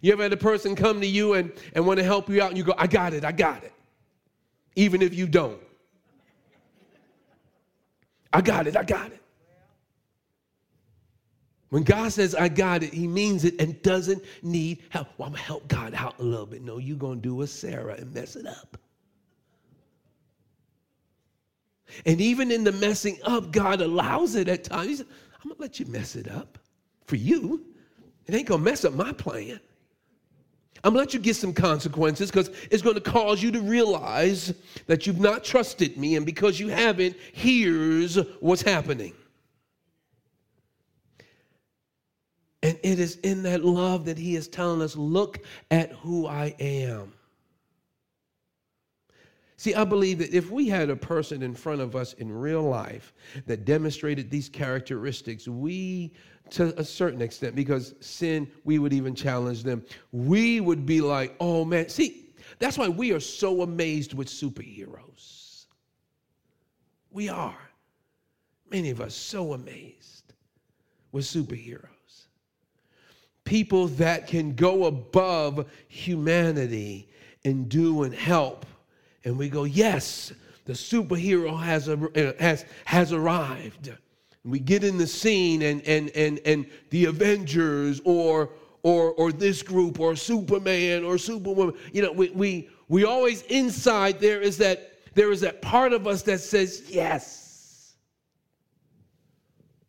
You 0.02 0.14
ever 0.14 0.24
had 0.24 0.34
a 0.34 0.38
person 0.38 0.76
come 0.76 1.02
to 1.02 1.08
you 1.08 1.34
and, 1.34 1.52
and 1.74 1.86
want 1.86 2.00
to 2.00 2.04
help 2.04 2.30
you 2.30 2.42
out 2.42 2.50
and 2.50 2.58
you 2.58 2.64
go, 2.64 2.74
I 2.78 2.88
got 2.88 3.14
it, 3.14 3.26
I 3.26 3.32
got 3.32 3.64
it. 3.64 3.74
Even 4.76 5.02
if 5.02 5.14
you 5.14 5.28
don't. 5.28 5.60
I 8.34 8.42
got 8.42 8.68
it, 8.68 8.76
I 8.76 8.84
got 8.84 9.12
it. 9.12 9.22
When 11.70 11.84
God 11.84 12.12
says, 12.12 12.36
I 12.36 12.48
got 12.48 12.84
it, 12.84 12.94
he 12.94 13.08
means 13.08 13.44
it 13.44 13.60
and 13.60 13.82
doesn't 13.82 14.24
need 14.42 14.84
help. 14.90 15.08
Well, 15.18 15.28
I'm 15.28 15.34
going 15.34 15.42
to 15.42 15.48
help 15.48 15.68
God 15.68 15.94
out 15.94 16.20
a 16.20 16.24
little 16.24 16.46
bit. 16.46 16.62
No, 16.62 16.78
you're 16.78 16.98
going 16.98 17.22
to 17.22 17.22
do 17.22 17.42
a 17.42 17.48
Sarah 17.48 17.96
and 17.96 18.14
mess 18.14 18.36
it 18.36 18.46
up. 18.46 18.78
And 22.06 22.20
even 22.22 22.52
in 22.52 22.64
the 22.64 22.72
messing 22.72 23.18
up, 23.24 23.52
God 23.52 23.82
allows 23.82 24.36
it 24.36 24.48
at 24.48 24.64
times. 24.64 25.02
I'm 25.02 25.50
going 25.50 25.56
to 25.56 25.62
let 25.62 25.80
you 25.80 25.86
mess 25.88 26.16
it 26.16 26.30
up 26.30 26.58
for 27.06 27.16
you. 27.16 27.66
It 28.26 28.36
ain't 28.36 28.48
going 28.48 28.62
to 28.62 28.66
mess 28.66 28.86
up 28.86 28.94
my 28.94 29.12
plan. 29.12 29.60
I'm 30.84 30.92
gonna 30.92 31.00
let 31.00 31.14
you 31.14 31.20
get 31.20 31.36
some 31.36 31.54
consequences 31.54 32.30
because 32.30 32.50
it's 32.70 32.84
gonna 32.84 33.02
cause 33.02 33.42
you 33.42 33.52
to 33.52 33.62
realize 33.62 34.54
that 34.88 35.08
you've 35.08 35.20
not 35.20 35.44
trusted 35.44 35.98
me, 35.98 36.16
and 36.16 36.26
because 36.26 36.60
you 36.60 36.68
haven't, 36.68 37.16
here's 37.34 38.18
what's 38.40 38.62
happening. 38.62 39.14
And 42.62 42.80
it 42.82 43.00
is 43.00 43.18
in 43.18 43.44
that 43.44 43.64
love 43.64 44.06
that 44.06 44.18
he 44.18 44.36
is 44.36 44.48
telling 44.48 44.82
us, 44.82 44.96
look 44.96 45.40
at 45.70 45.92
who 45.94 46.26
I 46.26 46.56
am. 46.60 47.14
See, 49.58 49.74
I 49.74 49.84
believe 49.84 50.18
that 50.18 50.34
if 50.36 50.52
we 50.52 50.68
had 50.68 50.90
a 50.90 50.96
person 50.96 51.42
in 51.42 51.54
front 51.54 51.82
of 51.82 51.96
us 51.96 52.14
in 52.14 52.32
real 52.32 52.64
life 52.64 53.14
that 53.46 53.66
demonstrated 53.66 54.30
these 54.30 54.50
characteristics, 54.50 55.48
we, 55.48 56.12
to 56.52 56.80
a 56.80 56.84
certain 56.84 57.22
extent, 57.22 57.56
because 57.56 57.96
sin, 58.00 58.50
we 58.64 58.80
would 58.80 58.94
even 58.94 59.16
challenge 59.16 59.64
them, 59.64 59.84
we 60.12 60.60
would 60.60 60.86
be 60.86 61.02
like, 61.02 61.36
oh 61.40 61.66
man. 61.66 61.90
See, 61.90 62.34
that's 62.60 62.78
why 62.78 62.88
we 62.88 63.12
are 63.12 63.20
so 63.20 63.62
amazed 63.62 64.14
with 64.14 64.28
superheroes. 64.28 65.66
We 67.12 67.30
are. 67.30 67.58
Many 68.70 68.90
of 68.90 69.02
us 69.02 69.16
so 69.16 69.54
amazed 69.54 70.34
with 71.12 71.26
superheroes 71.26 71.90
people 73.46 73.88
that 73.88 74.28
can 74.28 74.54
go 74.56 74.86
above 74.86 75.66
humanity 75.88 77.08
and 77.46 77.70
do 77.70 78.04
and 78.04 78.14
help. 78.14 78.66
And 79.24 79.38
we 79.38 79.50
go, 79.50 79.64
yes, 79.64 80.34
the 80.66 80.74
superhero 80.74 81.58
has, 81.58 81.86
has, 82.40 82.66
has 82.84 83.14
arrived. 83.14 83.94
We 84.46 84.60
get 84.60 84.84
in 84.84 84.98
the 84.98 85.08
scene 85.08 85.64
and, 85.64 85.82
and, 85.88 86.10
and, 86.12 86.40
and 86.46 86.68
the 86.92 87.06
Avengers 87.06 88.00
or, 88.06 88.52
or, 88.84 89.12
or 89.14 89.32
this 89.32 89.64
group 89.64 90.00
or 90.00 90.16
Superman 90.16 91.04
or 91.04 91.18
Superwoman, 91.18 91.76
you 91.92 92.04
know, 92.04 92.12
we, 92.12 92.30
we, 92.30 92.70
we 92.88 93.04
always 93.04 93.42
inside 93.44 94.20
there 94.20 94.42
is 94.42 94.58
that 94.60 94.92
there 95.16 95.32
is 95.32 95.42
that 95.42 95.62
part 95.62 95.94
of 95.94 96.08
us 96.08 96.22
that 96.24 96.42
says 96.42 96.84
yes. 96.90 97.96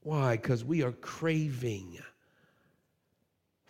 Why? 0.02 0.36
Because 0.36 0.64
we 0.64 0.82
are 0.82 0.92
craving 0.92 1.98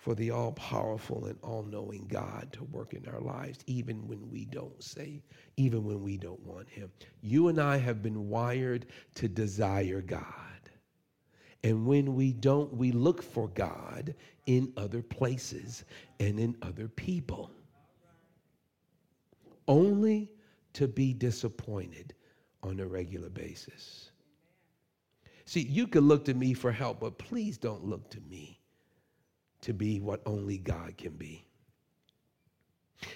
for 0.07 0.15
the 0.15 0.31
all 0.31 0.53
powerful 0.53 1.25
and 1.25 1.37
all 1.43 1.65
knowing 1.65 2.07
God 2.07 2.53
to 2.53 2.65
work 2.65 2.93
in 2.95 3.09
our 3.09 3.21
lives, 3.21 3.59
even 3.67 4.07
when 4.07 4.31
we 4.31 4.45
don't 4.45 4.81
say, 4.81 5.23
even 5.57 5.83
when 5.83 6.01
we 6.03 6.17
don't 6.17 6.41
want 6.47 6.69
Him. 6.69 6.93
You 7.23 7.49
and 7.49 7.59
I 7.59 7.79
have 7.79 8.03
been 8.03 8.29
wired 8.29 8.87
to 9.17 9.27
desire 9.29 10.03
God. 10.03 10.46
And 11.65 11.87
when 11.87 12.15
we 12.15 12.33
don't, 12.33 12.73
we 12.75 12.93
look 12.93 13.23
for 13.23 13.49
God 13.49 14.15
in 14.47 14.73
other 14.77 15.03
places 15.03 15.85
and 16.21 16.39
in 16.39 16.57
other 16.63 16.89
people, 16.89 17.51
only 19.67 20.31
to 20.75 20.87
be 20.87 21.13
disappointed 21.13 22.15
on 22.63 22.81
a 22.81 22.87
regular 22.87 23.29
basis. 23.29 24.11
See, 25.45 25.63
you 25.63 25.87
can 25.87 26.07
look 26.07 26.25
to 26.27 26.35
me 26.35 26.55
for 26.55 26.73
help, 26.73 27.01
but 27.01 27.19
please 27.19 27.57
don't 27.57 27.85
look 27.85 28.11
to 28.11 28.21
me 28.29 28.61
to 29.63 29.73
be 29.73 30.01
what 30.01 30.21
only 30.27 30.59
God 30.59 30.97
can 30.97 31.13
be. 31.13 31.47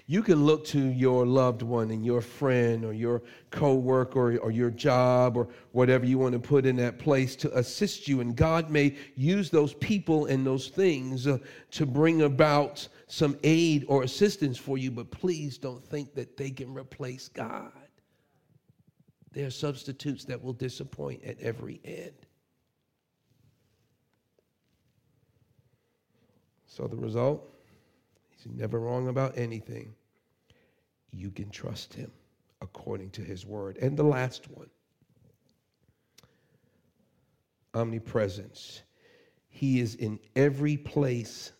You 0.07 0.23
can 0.23 0.45
look 0.45 0.65
to 0.67 0.79
your 0.79 1.27
loved 1.27 1.63
one 1.63 1.91
and 1.91 2.05
your 2.05 2.21
friend 2.21 2.85
or 2.85 2.93
your 2.93 3.23
coworker 3.51 4.37
or, 4.39 4.51
your 4.51 4.71
job 4.71 5.37
or 5.37 5.49
whatever 5.73 6.05
you 6.05 6.19
want 6.19 6.35
to 6.35 6.39
put 6.39 6.67
in 6.67 6.77
that 6.77 6.99
place 6.99 7.35
to 7.37 7.59
assist 7.59 8.07
you. 8.07 8.21
And 8.21 8.37
God 8.37 8.71
may 8.71 8.97
use 9.17 9.51
those 9.51 9.75
people 9.75 10.27
and 10.27 10.47
those 10.47 10.69
things 10.69 11.27
uh, 11.27 11.39
to 11.73 11.87
bring 11.87 12.23
about 12.23 12.87
some 13.07 13.39
aid 13.43 13.85
or 13.89 14.03
assistance 14.03 14.59
for 14.59 14.77
you, 14.77 14.91
but 14.91 15.11
please 15.11 15.59
don't 15.59 15.85
think 15.85 16.15
that 16.15 16.37
they 16.37 16.51
can 16.51 16.75
replace 16.75 17.29
God. 17.29 17.73
They 19.33 19.43
are 19.43 19.51
substitutes 19.51 20.25
that 20.25 20.43
will 20.43 20.53
disappoint 20.53 21.25
at 21.25 21.41
every 21.41 21.81
end. 21.85 22.13
So 26.67 26.87
the 26.87 26.97
result, 26.97 27.49
he's 28.45 28.53
never 28.53 28.81
wrong 28.81 29.09
about 29.09 29.37
anything. 29.37 29.95
You 31.13 31.31
can 31.31 31.51
trust 31.51 31.95
him 31.95 32.11
according 32.61 33.11
to 33.11 33.23
his 33.23 33.47
word. 33.47 33.79
And 33.79 33.97
the 33.97 34.05
last 34.05 34.49
one 34.51 34.69
omnipresence. 37.75 38.83
He 39.49 39.81
is 39.81 39.95
in 39.97 40.19
every 40.37 40.77
place 40.77 41.53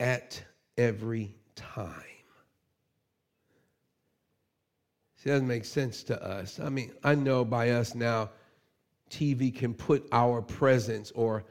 at 0.00 0.42
every 0.76 1.34
time. 1.54 2.02
See, 5.16 5.30
that 5.30 5.36
doesn't 5.36 5.48
make 5.48 5.64
sense 5.64 6.02
to 6.04 6.22
us. 6.22 6.60
I 6.60 6.68
mean, 6.68 6.92
I 7.02 7.14
know 7.14 7.44
by 7.44 7.70
us 7.70 7.94
now, 7.94 8.30
TV 9.10 9.54
can 9.54 9.74
put 9.74 10.06
our 10.12 10.42
presence 10.42 11.12
or 11.12 11.44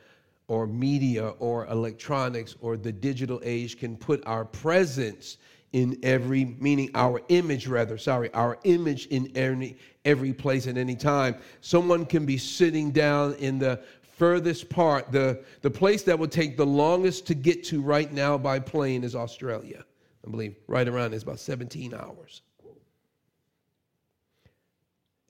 or 0.48 0.68
media 0.68 1.30
or 1.40 1.66
electronics 1.68 2.56
or 2.62 2.78
the 2.78 2.92
digital 2.92 3.42
age 3.44 3.78
can 3.80 3.98
put 3.98 4.26
our 4.26 4.46
presence 4.46 5.38
in 5.74 6.00
every 6.04 6.46
meaning 6.60 6.90
our 6.96 7.22
image 7.30 7.68
rather 7.68 7.98
sorry 7.98 8.32
our 8.34 8.58
image 8.64 9.08
in 9.08 9.32
every 9.36 9.78
every 10.06 10.32
place 10.32 10.68
at 10.68 10.78
any 10.78 10.96
time. 10.96 11.36
Someone 11.62 12.06
can 12.06 12.26
be 12.26 12.38
sitting 12.38 12.92
down 12.92 13.34
in 13.36 13.60
the 13.60 13.82
furthest 14.02 14.70
part. 14.70 15.12
The 15.12 15.44
the 15.62 15.72
place 15.72 16.04
that 16.04 16.18
would 16.18 16.32
take 16.32 16.56
the 16.56 16.66
longest 16.66 17.28
to 17.28 17.36
get 17.36 17.64
to 17.66 17.82
right 17.82 18.12
now 18.14 18.38
by 18.38 18.60
plane 18.60 19.04
is 19.04 19.16
australia 19.16 19.84
i 20.26 20.30
believe. 20.30 20.56
Right 20.68 20.88
around 20.88 21.14
is 21.14 21.24
about 21.24 21.40
17 21.40 21.94
hours. 21.94 22.42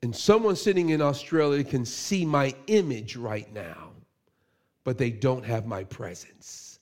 And 0.02 0.14
someone 0.14 0.54
sitting 0.54 0.90
in 0.90 1.02
australia 1.02 1.64
can 1.64 1.84
see 1.84 2.24
my 2.24 2.54
image 2.68 3.16
right 3.16 3.52
now 3.52 3.95
but 4.86 4.98
they 4.98 5.10
don't 5.10 5.44
have 5.44 5.66
my 5.66 5.82
presence. 5.82 6.78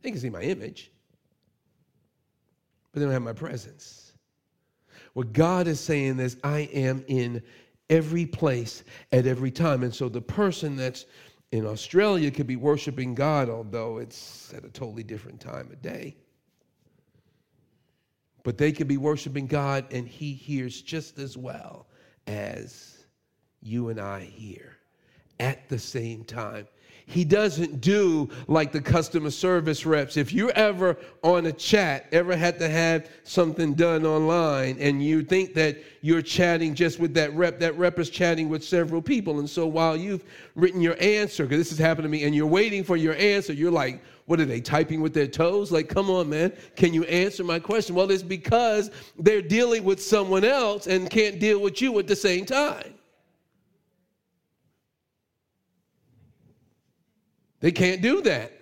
They 0.00 0.10
can 0.10 0.18
see 0.18 0.30
my 0.30 0.40
image, 0.40 0.90
but 2.90 3.00
they 3.00 3.04
don't 3.04 3.12
have 3.12 3.20
my 3.20 3.34
presence. 3.34 4.14
What 5.12 5.34
God 5.34 5.66
is 5.66 5.78
saying 5.78 6.18
is, 6.20 6.38
I 6.42 6.60
am 6.72 7.04
in 7.06 7.42
every 7.90 8.24
place 8.24 8.82
at 9.12 9.26
every 9.26 9.50
time. 9.50 9.82
And 9.82 9.94
so 9.94 10.08
the 10.08 10.22
person 10.22 10.74
that's 10.74 11.04
in 11.52 11.66
Australia 11.66 12.30
could 12.30 12.46
be 12.46 12.56
worshiping 12.56 13.14
God, 13.14 13.50
although 13.50 13.98
it's 13.98 14.50
at 14.54 14.64
a 14.64 14.70
totally 14.70 15.02
different 15.02 15.40
time 15.40 15.70
of 15.70 15.82
day. 15.82 16.16
But 18.42 18.56
they 18.56 18.72
could 18.72 18.88
be 18.88 18.96
worshiping 18.96 19.48
God, 19.48 19.84
and 19.92 20.08
He 20.08 20.32
hears 20.32 20.80
just 20.80 21.18
as 21.18 21.36
well 21.36 21.88
as 22.26 23.04
you 23.60 23.90
and 23.90 24.00
I 24.00 24.20
hear 24.20 24.78
at 25.40 25.68
the 25.68 25.78
same 25.78 26.24
time. 26.24 26.66
He 27.06 27.22
doesn't 27.22 27.82
do 27.82 28.30
like 28.46 28.72
the 28.72 28.80
customer 28.80 29.30
service 29.30 29.84
reps. 29.84 30.16
If 30.16 30.32
you're 30.32 30.52
ever 30.52 30.96
on 31.22 31.46
a 31.46 31.52
chat, 31.52 32.06
ever 32.12 32.34
had 32.34 32.58
to 32.60 32.68
have 32.68 33.10
something 33.24 33.74
done 33.74 34.06
online, 34.06 34.78
and 34.80 35.04
you 35.04 35.22
think 35.22 35.52
that 35.54 35.76
you're 36.00 36.22
chatting 36.22 36.74
just 36.74 36.98
with 36.98 37.12
that 37.14 37.34
rep, 37.34 37.58
that 37.60 37.76
rep 37.76 37.98
is 37.98 38.08
chatting 38.08 38.48
with 38.48 38.64
several 38.64 39.02
people. 39.02 39.38
And 39.38 39.48
so 39.48 39.66
while 39.66 39.96
you've 39.98 40.24
written 40.54 40.80
your 40.80 40.96
answer, 40.98 41.44
because 41.44 41.58
this 41.58 41.70
has 41.70 41.78
happened 41.78 42.04
to 42.04 42.08
me, 42.08 42.24
and 42.24 42.34
you're 42.34 42.46
waiting 42.46 42.82
for 42.82 42.96
your 42.96 43.14
answer, 43.16 43.52
you're 43.52 43.70
like, 43.70 44.02
what 44.24 44.40
are 44.40 44.46
they 44.46 44.62
typing 44.62 45.02
with 45.02 45.12
their 45.12 45.26
toes? 45.26 45.70
Like, 45.70 45.90
come 45.90 46.08
on, 46.08 46.30
man, 46.30 46.54
can 46.74 46.94
you 46.94 47.04
answer 47.04 47.44
my 47.44 47.58
question? 47.58 47.94
Well, 47.94 48.10
it's 48.10 48.22
because 48.22 48.90
they're 49.18 49.42
dealing 49.42 49.84
with 49.84 50.02
someone 50.02 50.44
else 50.44 50.86
and 50.86 51.10
can't 51.10 51.38
deal 51.38 51.60
with 51.60 51.82
you 51.82 51.98
at 51.98 52.06
the 52.06 52.16
same 52.16 52.46
time. 52.46 52.93
They 57.64 57.72
can't 57.72 58.02
do 58.02 58.20
that. 58.20 58.52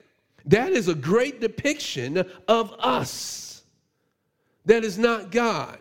That 0.45 0.71
is 0.71 0.87
a 0.87 0.95
great 0.95 1.41
depiction 1.41 2.25
of 2.47 2.73
us. 2.79 3.65
That 4.65 4.85
is 4.85 4.97
not 4.97 5.33
God. 5.33 5.81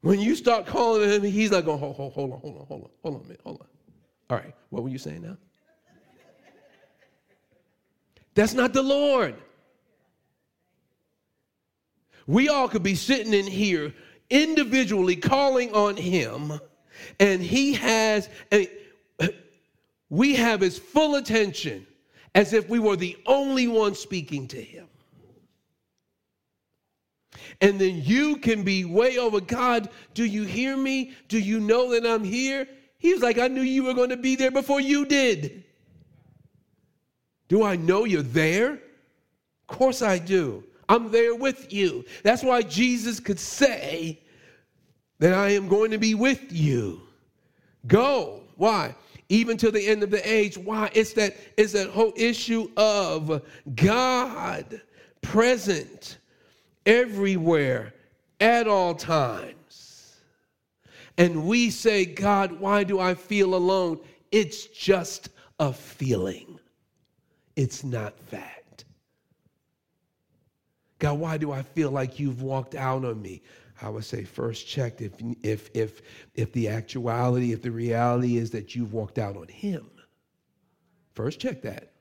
When 0.00 0.18
you 0.18 0.34
start 0.34 0.64
calling 0.64 1.06
him, 1.06 1.22
he's 1.22 1.52
like, 1.52 1.66
oh, 1.66 1.76
hold, 1.76 1.96
hold, 1.96 2.14
hold 2.14 2.32
on, 2.32 2.38
hold 2.40 2.56
on, 2.56 2.66
hold 2.66 2.82
on, 2.84 2.90
hold 3.02 3.14
on 3.14 3.36
hold 3.44 3.60
on. 3.60 3.66
All 4.30 4.38
right, 4.38 4.54
what 4.70 4.82
were 4.84 4.88
you 4.88 4.96
saying 4.96 5.20
now? 5.20 5.36
That's 8.32 8.54
not 8.54 8.72
the 8.72 8.82
Lord. 8.82 9.34
We 12.26 12.48
all 12.48 12.70
could 12.70 12.82
be 12.82 12.94
sitting 12.94 13.34
in 13.34 13.46
here 13.46 13.92
individually 14.30 15.16
calling 15.16 15.74
on 15.74 15.94
him, 15.94 16.58
and 17.20 17.42
he 17.42 17.74
has, 17.74 18.30
a, 18.50 18.66
we 20.08 20.36
have 20.36 20.62
his 20.62 20.78
full 20.78 21.16
attention 21.16 21.86
as 22.34 22.52
if 22.52 22.68
we 22.68 22.78
were 22.78 22.96
the 22.96 23.16
only 23.26 23.68
one 23.68 23.94
speaking 23.94 24.46
to 24.48 24.60
him. 24.60 24.86
And 27.60 27.80
then 27.80 28.02
you 28.04 28.36
can 28.36 28.62
be 28.62 28.84
way 28.84 29.18
over 29.18 29.40
God. 29.40 29.88
Do 30.14 30.24
you 30.24 30.44
hear 30.44 30.76
me? 30.76 31.12
Do 31.28 31.38
you 31.38 31.60
know 31.60 31.90
that 31.92 32.06
I'm 32.06 32.24
here? 32.24 32.68
He 32.98 33.12
was 33.12 33.22
like, 33.22 33.38
I 33.38 33.48
knew 33.48 33.62
you 33.62 33.84
were 33.84 33.94
going 33.94 34.10
to 34.10 34.16
be 34.16 34.36
there 34.36 34.50
before 34.50 34.80
you 34.80 35.06
did. 35.06 35.64
Do 37.48 37.62
I 37.62 37.76
know 37.76 38.04
you're 38.04 38.22
there? 38.22 38.72
Of 38.72 39.66
course 39.66 40.02
I 40.02 40.18
do. 40.18 40.64
I'm 40.88 41.10
there 41.10 41.34
with 41.34 41.72
you. 41.72 42.04
That's 42.22 42.42
why 42.42 42.62
Jesus 42.62 43.20
could 43.20 43.38
say 43.40 44.20
that 45.18 45.34
I 45.34 45.50
am 45.50 45.68
going 45.68 45.90
to 45.90 45.98
be 45.98 46.14
with 46.14 46.52
you. 46.52 47.00
Go. 47.86 48.42
Why? 48.56 48.94
Even 49.28 49.56
to 49.58 49.70
the 49.70 49.86
end 49.86 50.02
of 50.02 50.10
the 50.10 50.26
age. 50.30 50.56
Why? 50.56 50.90
It's 50.94 51.12
that 51.14 51.36
it's 51.56 51.72
that 51.72 51.90
whole 51.90 52.12
issue 52.16 52.70
of 52.76 53.42
God 53.74 54.80
present 55.20 56.18
everywhere 56.86 57.92
at 58.40 58.66
all 58.66 58.94
times. 58.94 60.16
And 61.18 61.46
we 61.46 61.70
say, 61.70 62.04
God, 62.04 62.52
why 62.52 62.84
do 62.84 63.00
I 63.00 63.14
feel 63.14 63.54
alone? 63.54 63.98
It's 64.30 64.66
just 64.66 65.30
a 65.58 65.72
feeling, 65.72 66.60
it's 67.56 67.82
not 67.82 68.18
fact. 68.18 68.84
God, 71.00 71.18
why 71.18 71.38
do 71.38 71.52
I 71.52 71.62
feel 71.62 71.90
like 71.90 72.18
you've 72.18 72.42
walked 72.42 72.74
out 72.74 73.04
on 73.04 73.20
me? 73.20 73.42
I 73.80 73.88
would 73.88 74.04
say 74.04 74.24
first 74.24 74.66
check 74.66 75.00
if 75.00 75.12
if 75.42 75.70
if 75.74 76.02
if 76.34 76.52
the 76.52 76.68
actuality, 76.68 77.52
if 77.52 77.62
the 77.62 77.70
reality 77.70 78.36
is 78.36 78.50
that 78.50 78.74
you've 78.74 78.92
walked 78.92 79.18
out 79.18 79.36
on 79.36 79.48
him. 79.48 79.90
First 81.14 81.40
check 81.40 81.62
that. 81.62 81.92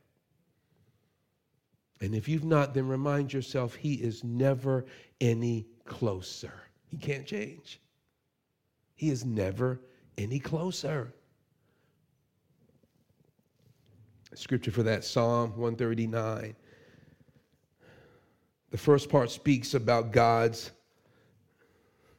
And 2.02 2.13
if 2.13 2.28
you've 2.28 2.44
not, 2.44 2.74
then 2.74 2.88
remind 2.88 3.34
yourself 3.34 3.76
he 3.76 3.96
is 3.96 4.24
never 4.24 4.86
any 5.20 5.68
closer. 5.86 6.54
He 6.88 6.98
can't 6.98 7.26
change. 7.26 7.80
He 8.96 9.10
is 9.10 9.26
never 9.26 9.82
any 10.18 10.40
closer. 10.40 11.13
Scripture 14.36 14.72
for 14.72 14.84
that 14.84 15.04
Psalm 15.04 15.52
139. 15.52 16.56
The 18.70 18.78
first 18.78 19.10
part 19.10 19.32
speaks 19.32 19.74
about 19.74 20.12
God's 20.12 20.72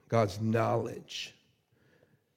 God's 0.08 0.40
knowledge. 0.40 1.34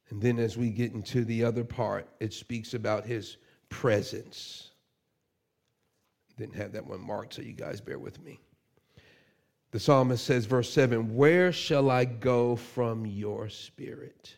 And 0.09 0.21
then 0.21 0.39
as 0.39 0.57
we 0.57 0.69
get 0.69 0.93
into 0.93 1.23
the 1.23 1.43
other 1.43 1.63
part, 1.63 2.07
it 2.19 2.33
speaks 2.33 2.73
about 2.73 3.05
his 3.05 3.37
presence. 3.69 4.71
Didn't 6.37 6.55
have 6.55 6.73
that 6.73 6.85
one 6.85 7.01
marked, 7.01 7.35
so 7.35 7.41
you 7.41 7.53
guys 7.53 7.79
bear 7.79 7.99
with 7.99 8.21
me. 8.23 8.39
The 9.71 9.79
psalmist 9.79 10.25
says, 10.25 10.45
verse 10.45 10.71
7 10.71 11.15
Where 11.15 11.51
shall 11.51 11.89
I 11.89 12.05
go 12.05 12.55
from 12.55 13.05
your 13.05 13.47
spirit? 13.49 14.35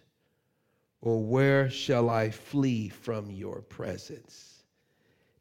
Or 1.01 1.21
where 1.21 1.69
shall 1.69 2.09
I 2.09 2.29
flee 2.29 2.87
from 2.89 3.29
your 3.29 3.61
presence? 3.61 4.63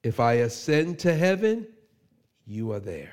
If 0.03 0.19
I 0.19 0.35
ascend 0.35 0.99
to 1.01 1.15
heaven, 1.15 1.69
you 2.47 2.73
are 2.73 2.81
there. 2.81 3.13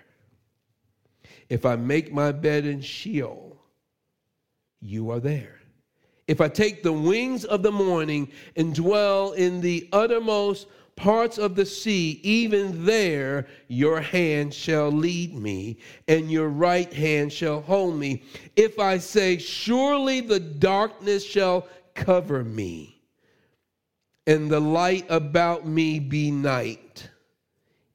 If 1.49 1.65
I 1.65 1.75
make 1.75 2.11
my 2.11 2.31
bed 2.31 2.65
in 2.65 2.81
Sheol, 2.81 3.48
you 4.81 5.11
are 5.11 5.19
there. 5.19 5.59
If 6.27 6.41
I 6.41 6.47
take 6.47 6.83
the 6.83 6.93
wings 6.93 7.43
of 7.43 7.63
the 7.63 7.71
morning 7.71 8.29
and 8.55 8.75
dwell 8.75 9.31
in 9.31 9.61
the 9.61 9.89
uttermost 9.91 10.67
parts 10.95 11.37
of 11.37 11.55
the 11.55 11.65
sea, 11.65 12.19
even 12.23 12.85
there 12.85 13.47
your 13.67 13.99
hand 14.01 14.53
shall 14.53 14.91
lead 14.91 15.33
me, 15.33 15.77
and 16.07 16.29
your 16.29 16.49
right 16.49 16.93
hand 16.93 17.33
shall 17.33 17.61
hold 17.61 17.95
me. 17.95 18.23
If 18.55 18.77
I 18.77 18.97
say, 18.99 19.37
Surely 19.37 20.21
the 20.21 20.39
darkness 20.39 21.25
shall 21.25 21.67
cover 21.95 22.43
me, 22.43 23.01
and 24.27 24.51
the 24.51 24.59
light 24.59 25.05
about 25.09 25.65
me 25.65 25.99
be 25.99 26.29
night, 26.29 27.09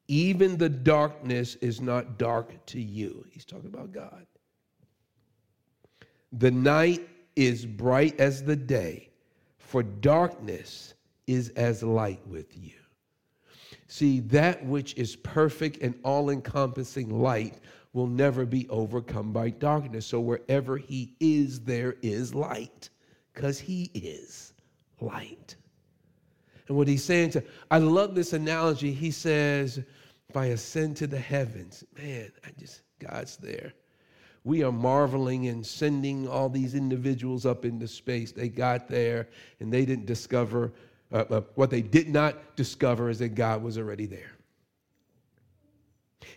even 0.07 0.57
the 0.57 0.69
darkness 0.69 1.55
is 1.55 1.79
not 1.79 2.17
dark 2.17 2.65
to 2.67 2.81
you. 2.81 3.25
He's 3.31 3.45
talking 3.45 3.73
about 3.73 3.93
God. 3.93 4.25
The 6.37 6.51
night 6.51 7.07
is 7.35 7.65
bright 7.65 8.19
as 8.19 8.43
the 8.43 8.57
day, 8.57 9.09
for 9.57 9.83
darkness 9.83 10.93
is 11.27 11.49
as 11.51 11.81
light 11.81 12.25
with 12.27 12.57
you. 12.57 12.73
See, 13.87 14.19
that 14.21 14.65
which 14.65 14.95
is 14.95 15.15
perfect 15.15 15.81
and 15.81 15.95
all 16.03 16.29
encompassing 16.29 17.21
light 17.21 17.59
will 17.93 18.07
never 18.07 18.45
be 18.45 18.67
overcome 18.67 19.31
by 19.31 19.49
darkness. 19.49 20.05
So 20.05 20.19
wherever 20.19 20.77
He 20.77 21.15
is, 21.21 21.61
there 21.61 21.95
is 22.01 22.35
light, 22.35 22.89
because 23.33 23.57
He 23.57 23.89
is 23.93 24.53
light. 24.99 25.55
And 26.67 26.75
what 26.75 26.89
He's 26.89 27.03
saying 27.03 27.29
to, 27.31 27.43
I 27.71 27.77
love 27.77 28.13
this 28.13 28.33
analogy. 28.33 28.91
He 28.91 29.11
says, 29.11 29.77
if 30.27 30.35
I 30.35 30.47
ascend 30.47 30.97
to 30.97 31.07
the 31.07 31.19
heavens, 31.19 31.85
man, 31.97 32.31
I 32.43 32.49
just, 32.59 32.81
God's 32.99 33.37
there. 33.37 33.71
We 34.45 34.63
are 34.63 34.71
marveling 34.71 35.47
and 35.47 35.65
sending 35.65 36.27
all 36.27 36.47
these 36.47 36.75
individuals 36.75 37.45
up 37.45 37.65
into 37.65 37.87
space. 37.87 38.31
They 38.31 38.47
got 38.47 38.87
there 38.87 39.27
and 39.59 39.73
they 39.73 39.85
didn't 39.85 40.05
discover 40.05 40.71
uh, 41.11 41.25
uh, 41.29 41.41
what 41.55 41.69
they 41.69 41.81
did 41.81 42.09
not 42.09 42.55
discover 42.55 43.09
is 43.09 43.19
that 43.19 43.29
God 43.29 43.61
was 43.61 43.77
already 43.77 44.05
there. 44.05 44.31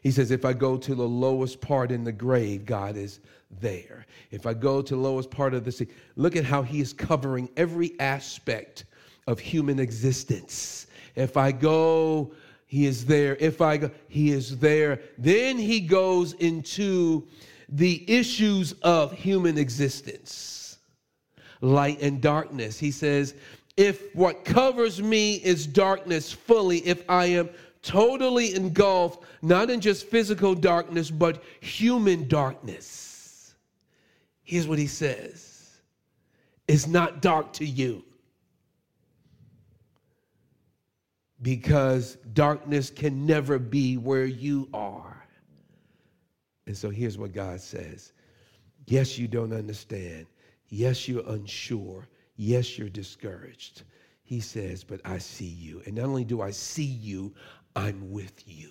He 0.03 0.11
says, 0.11 0.31
if 0.31 0.45
I 0.45 0.53
go 0.53 0.77
to 0.77 0.95
the 0.95 1.09
lowest 1.09 1.61
part 1.61 1.91
in 1.91 2.05
the 2.05 2.13
grave, 2.13 2.65
God 2.65 2.97
is 2.97 3.21
there. 3.61 4.07
If 4.31 4.47
I 4.47 4.55
go 4.55 4.83
to 4.83 4.95
the 4.95 5.01
lowest 5.01 5.31
part 5.31 5.55
of 5.55 5.65
the 5.65 5.73
sea, 5.73 5.89
look 6.17 6.37
at 6.37 6.45
how 6.45 6.63
he 6.63 6.81
is 6.81 6.93
covering 6.93 7.49
every 7.57 7.99
aspect 7.99 8.85
of 9.27 9.39
human 9.39 9.79
existence. 9.79 10.87
If 11.15 11.37
I 11.37 11.53
go, 11.53 12.33
he 12.67 12.87
is 12.87 13.05
there. 13.05 13.37
If 13.41 13.61
I 13.61 13.79
go, 13.79 13.91
he 14.09 14.31
is 14.31 14.59
there. 14.59 15.01
Then 15.17 15.59
he 15.59 15.81
goes 15.81 16.35
into 16.35 17.27
the 17.69 18.05
issues 18.11 18.73
of 18.83 19.13
human 19.13 19.59
existence 19.59 20.79
light 21.61 22.01
and 22.01 22.21
darkness. 22.21 22.79
He 22.79 22.91
says, 22.91 23.35
if 23.77 24.15
what 24.15 24.45
covers 24.45 25.03
me 25.03 25.35
is 25.37 25.67
darkness 25.67 26.33
fully, 26.33 26.79
if 26.79 27.03
I 27.09 27.27
am 27.27 27.49
totally 27.83 28.55
engulfed, 28.55 29.25
not 29.43 29.71
in 29.71 29.81
just 29.81 30.07
physical 30.07 30.55
darkness, 30.55 31.11
but 31.11 31.43
human 31.61 32.29
darkness. 32.29 33.55
Here's 34.43 34.67
what 34.67 34.79
he 34.79 34.87
says 34.87 35.81
it's 36.67 36.87
not 36.87 37.23
dark 37.23 37.53
to 37.55 37.65
you. 37.65 38.05
Because 41.41 42.17
darkness 42.33 42.91
can 42.91 43.25
never 43.27 43.61
be 43.61 43.97
where 43.97 44.25
you 44.25 44.69
are. 44.75 45.18
And 46.69 46.77
so 46.77 46.91
here's 46.91 47.17
what 47.17 47.33
God 47.33 47.61
says 47.61 48.13
Yes, 48.87 49.19
you 49.19 49.27
don't 49.27 49.55
understand. 49.55 50.27
Yes, 50.69 51.09
you're 51.09 51.27
unsure. 51.27 52.07
Yes, 52.37 52.79
you're 52.79 52.91
discouraged. 52.91 53.83
He 54.23 54.39
says, 54.39 54.85
But 54.85 55.01
I 55.05 55.17
see 55.17 55.47
you. 55.47 55.83
And 55.87 55.95
not 55.97 56.05
only 56.05 56.25
do 56.25 56.43
I 56.43 56.51
see 56.51 56.85
you, 56.85 57.35
I'm 57.75 58.13
with 58.13 58.47
you. 58.47 58.71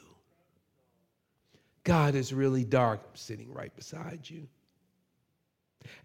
God 1.83 2.13
is 2.13 2.33
really 2.33 2.63
dark. 2.63 3.01
I'm 3.03 3.15
sitting 3.15 3.51
right 3.51 3.75
beside 3.75 4.29
you. 4.29 4.47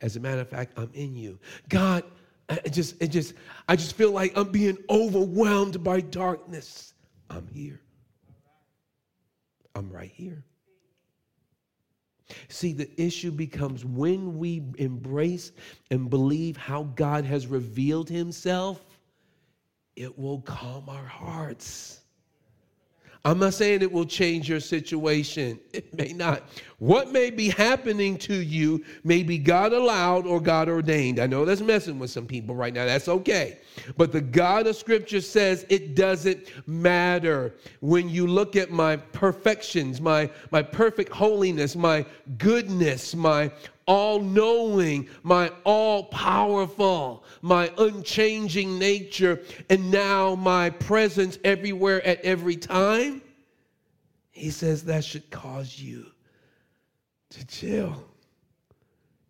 As 0.00 0.16
a 0.16 0.20
matter 0.20 0.40
of 0.40 0.48
fact, 0.48 0.72
I'm 0.78 0.90
in 0.94 1.14
you. 1.14 1.38
God, 1.68 2.04
I 2.48 2.56
just, 2.70 3.00
just, 3.10 3.34
I 3.68 3.76
just 3.76 3.96
feel 3.96 4.12
like 4.12 4.32
I'm 4.34 4.50
being 4.50 4.78
overwhelmed 4.88 5.84
by 5.84 6.00
darkness. 6.00 6.94
I'm 7.28 7.46
here. 7.48 7.80
I'm 9.74 9.90
right 9.90 10.12
here. 10.14 10.42
See, 12.48 12.72
the 12.72 12.90
issue 13.00 13.30
becomes 13.30 13.84
when 13.84 14.38
we 14.38 14.62
embrace 14.78 15.52
and 15.90 16.10
believe 16.10 16.56
how 16.56 16.84
God 16.94 17.24
has 17.24 17.46
revealed 17.46 18.08
himself, 18.08 18.84
it 19.96 20.18
will 20.18 20.40
calm 20.42 20.88
our 20.88 21.04
hearts. 21.04 22.01
I'm 23.24 23.38
not 23.38 23.54
saying 23.54 23.82
it 23.82 23.92
will 23.92 24.04
change 24.04 24.48
your 24.48 24.60
situation. 24.60 25.58
It 25.72 25.96
may 25.96 26.12
not. 26.12 26.42
What 26.78 27.12
may 27.12 27.30
be 27.30 27.48
happening 27.48 28.18
to 28.18 28.34
you 28.34 28.84
may 29.04 29.22
be 29.22 29.38
God 29.38 29.72
allowed 29.72 30.26
or 30.26 30.38
God 30.38 30.68
ordained. 30.68 31.18
I 31.18 31.26
know 31.26 31.46
that's 31.46 31.62
messing 31.62 31.98
with 31.98 32.10
some 32.10 32.26
people 32.26 32.54
right 32.54 32.74
now. 32.74 32.84
That's 32.84 33.08
okay. 33.08 33.58
But 33.96 34.12
the 34.12 34.20
God 34.20 34.66
of 34.66 34.76
Scripture 34.76 35.22
says 35.22 35.64
it 35.70 35.94
doesn't 35.94 36.46
matter. 36.66 37.54
When 37.80 38.08
you 38.10 38.26
look 38.26 38.54
at 38.56 38.70
my 38.70 38.96
perfections, 38.96 40.00
my, 40.00 40.28
my 40.50 40.62
perfect 40.62 41.12
holiness, 41.12 41.74
my 41.74 42.04
goodness, 42.36 43.14
my 43.14 43.50
all 43.86 44.20
knowing, 44.20 45.08
my 45.22 45.50
all 45.64 46.04
powerful, 46.04 47.24
my 47.40 47.72
unchanging 47.78 48.78
nature, 48.78 49.40
and 49.68 49.90
now 49.90 50.34
my 50.34 50.70
presence 50.70 51.38
everywhere 51.44 52.04
at 52.06 52.20
every 52.22 52.56
time. 52.56 53.22
He 54.30 54.50
says 54.50 54.84
that 54.84 55.04
should 55.04 55.30
cause 55.30 55.78
you 55.78 56.06
to 57.30 57.46
chill 57.46 58.04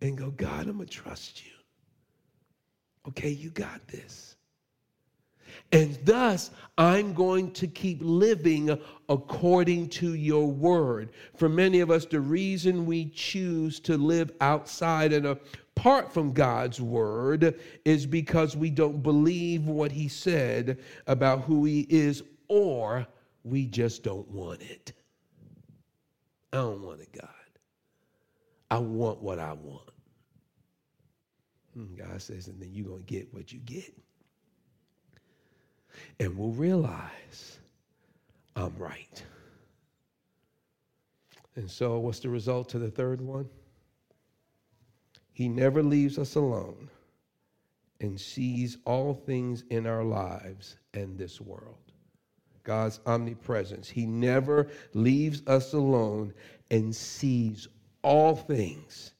and 0.01 0.17
go, 0.17 0.31
God, 0.31 0.67
I'm 0.67 0.77
going 0.77 0.87
to 0.87 0.93
trust 0.93 1.45
you. 1.45 1.51
Okay, 3.09 3.29
you 3.29 3.49
got 3.49 3.85
this. 3.87 4.35
And 5.71 5.97
thus, 6.03 6.51
I'm 6.77 7.13
going 7.13 7.51
to 7.51 7.67
keep 7.67 7.99
living 8.01 8.79
according 9.13 9.89
to 9.89 10.15
your 10.15 10.47
word. 10.47 11.09
For 11.35 11.47
many 11.47 11.79
of 11.79 11.91
us, 11.91 12.05
the 12.05 12.19
reason 12.19 12.85
we 12.85 13.09
choose 13.09 13.79
to 13.81 13.97
live 13.97 14.31
outside 14.41 15.13
and 15.13 15.25
apart 15.25 16.13
from 16.13 16.33
God's 16.33 16.81
word 16.81 17.59
is 17.85 18.05
because 18.05 18.55
we 18.55 18.69
don't 18.69 19.01
believe 19.01 19.65
what 19.65 19.91
he 19.91 20.07
said 20.07 20.79
about 21.07 21.43
who 21.43 21.65
he 21.65 21.81
is, 21.89 22.23
or 22.47 23.07
we 23.43 23.65
just 23.65 24.03
don't 24.03 24.29
want 24.29 24.61
it. 24.61 24.93
I 26.51 26.57
don't 26.57 26.81
want 26.81 27.01
it, 27.01 27.11
God. 27.13 27.29
I 28.69 28.79
want 28.79 29.21
what 29.21 29.39
I 29.39 29.53
want. 29.53 29.89
Hmm, 31.73 31.95
God 31.95 32.21
says, 32.21 32.47
and 32.47 32.61
then 32.61 32.69
you're 32.73 32.87
going 32.87 33.03
to 33.03 33.13
get 33.13 33.33
what 33.33 33.51
you 33.51 33.59
get 33.59 33.93
and 36.19 36.37
we'll 36.37 36.51
realize 36.51 37.59
I'm 38.55 38.75
right. 38.77 39.23
And 41.55 41.69
so, 41.69 41.99
what's 41.99 42.19
the 42.19 42.29
result 42.29 42.69
to 42.69 42.79
the 42.79 42.89
third 42.89 43.21
one? 43.21 43.47
He 45.33 45.47
never 45.47 45.81
leaves 45.81 46.17
us 46.17 46.35
alone 46.35 46.89
and 48.01 48.19
sees 48.19 48.77
all 48.85 49.13
things 49.13 49.63
in 49.69 49.87
our 49.87 50.03
lives 50.03 50.77
and 50.93 51.17
this 51.17 51.39
world. 51.39 51.77
God's 52.63 52.99
omnipresence. 53.05 53.89
He 53.89 54.05
never 54.05 54.69
leaves 54.93 55.41
us 55.47 55.73
alone 55.73 56.33
and 56.71 56.95
sees 56.95 57.67
all 58.03 58.35
things 58.35 59.13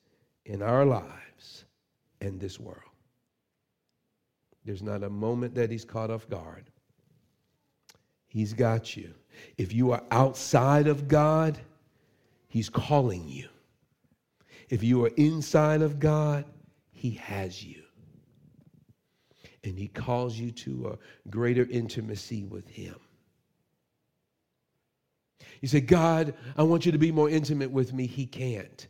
in 0.45 0.61
our 0.61 0.85
lives 0.85 1.65
and 2.21 2.39
this 2.39 2.59
world. 2.59 2.79
There's 4.65 4.83
not 4.83 5.03
a 5.03 5.09
moment 5.09 5.55
that 5.55 5.71
he's 5.71 5.85
caught 5.85 6.09
off 6.09 6.29
guard. 6.29 6.69
He's 8.33 8.53
got 8.53 8.97
you. 8.97 9.13
If 9.59 9.73
you 9.73 9.91
are 9.91 10.01
outside 10.09 10.87
of 10.87 11.07
God, 11.07 11.59
He's 12.47 12.67
calling 12.67 13.27
you. 13.27 13.47
If 14.69 14.81
you 14.81 15.05
are 15.05 15.11
inside 15.17 15.83
of 15.83 15.99
God, 15.99 16.43
He 16.89 17.11
has 17.11 17.63
you. 17.63 17.83
And 19.63 19.77
He 19.77 19.87
calls 19.87 20.35
you 20.35 20.49
to 20.51 20.97
a 20.97 21.29
greater 21.29 21.67
intimacy 21.69 22.43
with 22.45 22.67
Him. 22.67 22.95
You 25.61 25.67
say, 25.67 25.81
God, 25.81 26.33
I 26.57 26.63
want 26.63 26.87
you 26.87 26.91
to 26.91 26.97
be 26.97 27.11
more 27.11 27.29
intimate 27.29 27.69
with 27.69 27.93
me. 27.93 28.07
He 28.07 28.25
can't. 28.25 28.87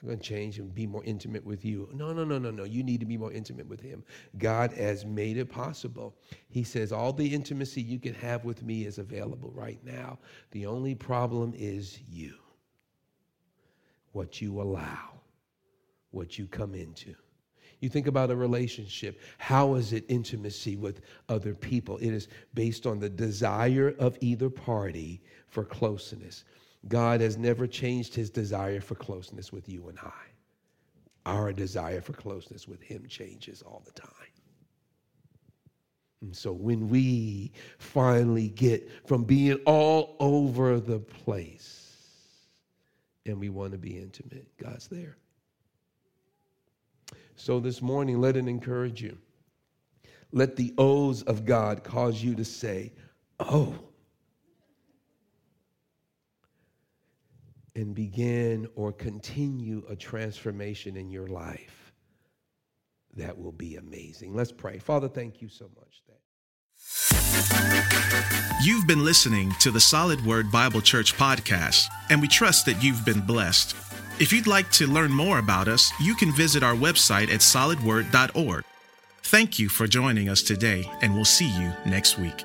I'm 0.00 0.08
going 0.08 0.20
to 0.20 0.24
change 0.24 0.58
and 0.58 0.72
be 0.72 0.86
more 0.86 1.02
intimate 1.04 1.44
with 1.44 1.64
you. 1.64 1.88
No, 1.92 2.12
no, 2.12 2.24
no, 2.24 2.38
no, 2.38 2.50
no. 2.50 2.64
You 2.64 2.84
need 2.84 3.00
to 3.00 3.06
be 3.06 3.16
more 3.16 3.32
intimate 3.32 3.66
with 3.66 3.80
him. 3.80 4.04
God 4.38 4.72
has 4.74 5.04
made 5.04 5.36
it 5.36 5.50
possible. 5.50 6.14
He 6.48 6.62
says, 6.62 6.92
All 6.92 7.12
the 7.12 7.34
intimacy 7.34 7.82
you 7.82 7.98
can 7.98 8.14
have 8.14 8.44
with 8.44 8.62
me 8.62 8.86
is 8.86 8.98
available 8.98 9.50
right 9.52 9.80
now. 9.84 10.18
The 10.52 10.66
only 10.66 10.94
problem 10.94 11.52
is 11.56 11.98
you. 12.08 12.34
What 14.12 14.40
you 14.40 14.60
allow, 14.60 15.20
what 16.12 16.38
you 16.38 16.46
come 16.46 16.74
into. 16.74 17.14
You 17.80 17.88
think 17.88 18.06
about 18.06 18.30
a 18.30 18.36
relationship. 18.36 19.20
How 19.38 19.74
is 19.74 19.92
it 19.92 20.04
intimacy 20.08 20.76
with 20.76 21.00
other 21.28 21.54
people? 21.54 21.98
It 21.98 22.10
is 22.10 22.28
based 22.54 22.86
on 22.86 22.98
the 22.98 23.08
desire 23.08 23.94
of 23.98 24.16
either 24.20 24.50
party 24.50 25.22
for 25.48 25.64
closeness. 25.64 26.44
God 26.86 27.20
has 27.20 27.36
never 27.36 27.66
changed 27.66 28.14
his 28.14 28.30
desire 28.30 28.80
for 28.80 28.94
closeness 28.94 29.52
with 29.52 29.68
you 29.68 29.88
and 29.88 29.98
I. 29.98 30.12
Our 31.26 31.52
desire 31.52 32.00
for 32.00 32.12
closeness 32.12 32.68
with 32.68 32.80
him 32.80 33.06
changes 33.08 33.62
all 33.62 33.82
the 33.84 33.92
time. 33.92 34.10
And 36.20 36.34
so 36.34 36.52
when 36.52 36.88
we 36.88 37.52
finally 37.78 38.48
get 38.48 38.88
from 39.06 39.24
being 39.24 39.60
all 39.66 40.16
over 40.20 40.80
the 40.80 40.98
place 40.98 41.96
and 43.26 43.38
we 43.38 43.48
want 43.48 43.72
to 43.72 43.78
be 43.78 43.98
intimate, 43.98 44.46
God's 44.56 44.88
there. 44.88 45.16
So 47.36 47.60
this 47.60 47.80
morning, 47.80 48.20
let 48.20 48.36
it 48.36 48.48
encourage 48.48 49.00
you. 49.00 49.16
Let 50.32 50.56
the 50.56 50.74
O's 50.76 51.22
of 51.22 51.44
God 51.44 51.84
cause 51.84 52.22
you 52.22 52.34
to 52.34 52.44
say, 52.44 52.92
Oh, 53.38 53.74
and 57.78 57.94
begin 57.94 58.66
or 58.74 58.92
continue 58.92 59.84
a 59.88 59.94
transformation 59.94 60.96
in 60.96 61.08
your 61.10 61.28
life 61.28 61.92
that 63.14 63.38
will 63.38 63.52
be 63.52 63.76
amazing. 63.76 64.34
Let's 64.34 64.50
pray. 64.50 64.78
Father, 64.78 65.08
thank 65.08 65.40
you 65.40 65.48
so 65.48 65.70
much. 65.76 66.02
You've 68.62 68.86
been 68.88 69.04
listening 69.04 69.54
to 69.60 69.70
the 69.70 69.80
Solid 69.80 70.24
Word 70.26 70.50
Bible 70.50 70.80
Church 70.80 71.14
podcast, 71.16 71.86
and 72.10 72.20
we 72.20 72.26
trust 72.26 72.66
that 72.66 72.82
you've 72.82 73.04
been 73.04 73.20
blessed. 73.20 73.76
If 74.18 74.32
you'd 74.32 74.48
like 74.48 74.70
to 74.72 74.88
learn 74.88 75.12
more 75.12 75.38
about 75.38 75.68
us, 75.68 75.92
you 76.00 76.16
can 76.16 76.32
visit 76.32 76.64
our 76.64 76.74
website 76.74 77.32
at 77.32 77.40
solidword.org. 77.40 78.64
Thank 79.22 79.58
you 79.60 79.68
for 79.68 79.86
joining 79.86 80.28
us 80.28 80.42
today, 80.42 80.90
and 81.00 81.14
we'll 81.14 81.24
see 81.24 81.48
you 81.48 81.72
next 81.86 82.18
week. 82.18 82.44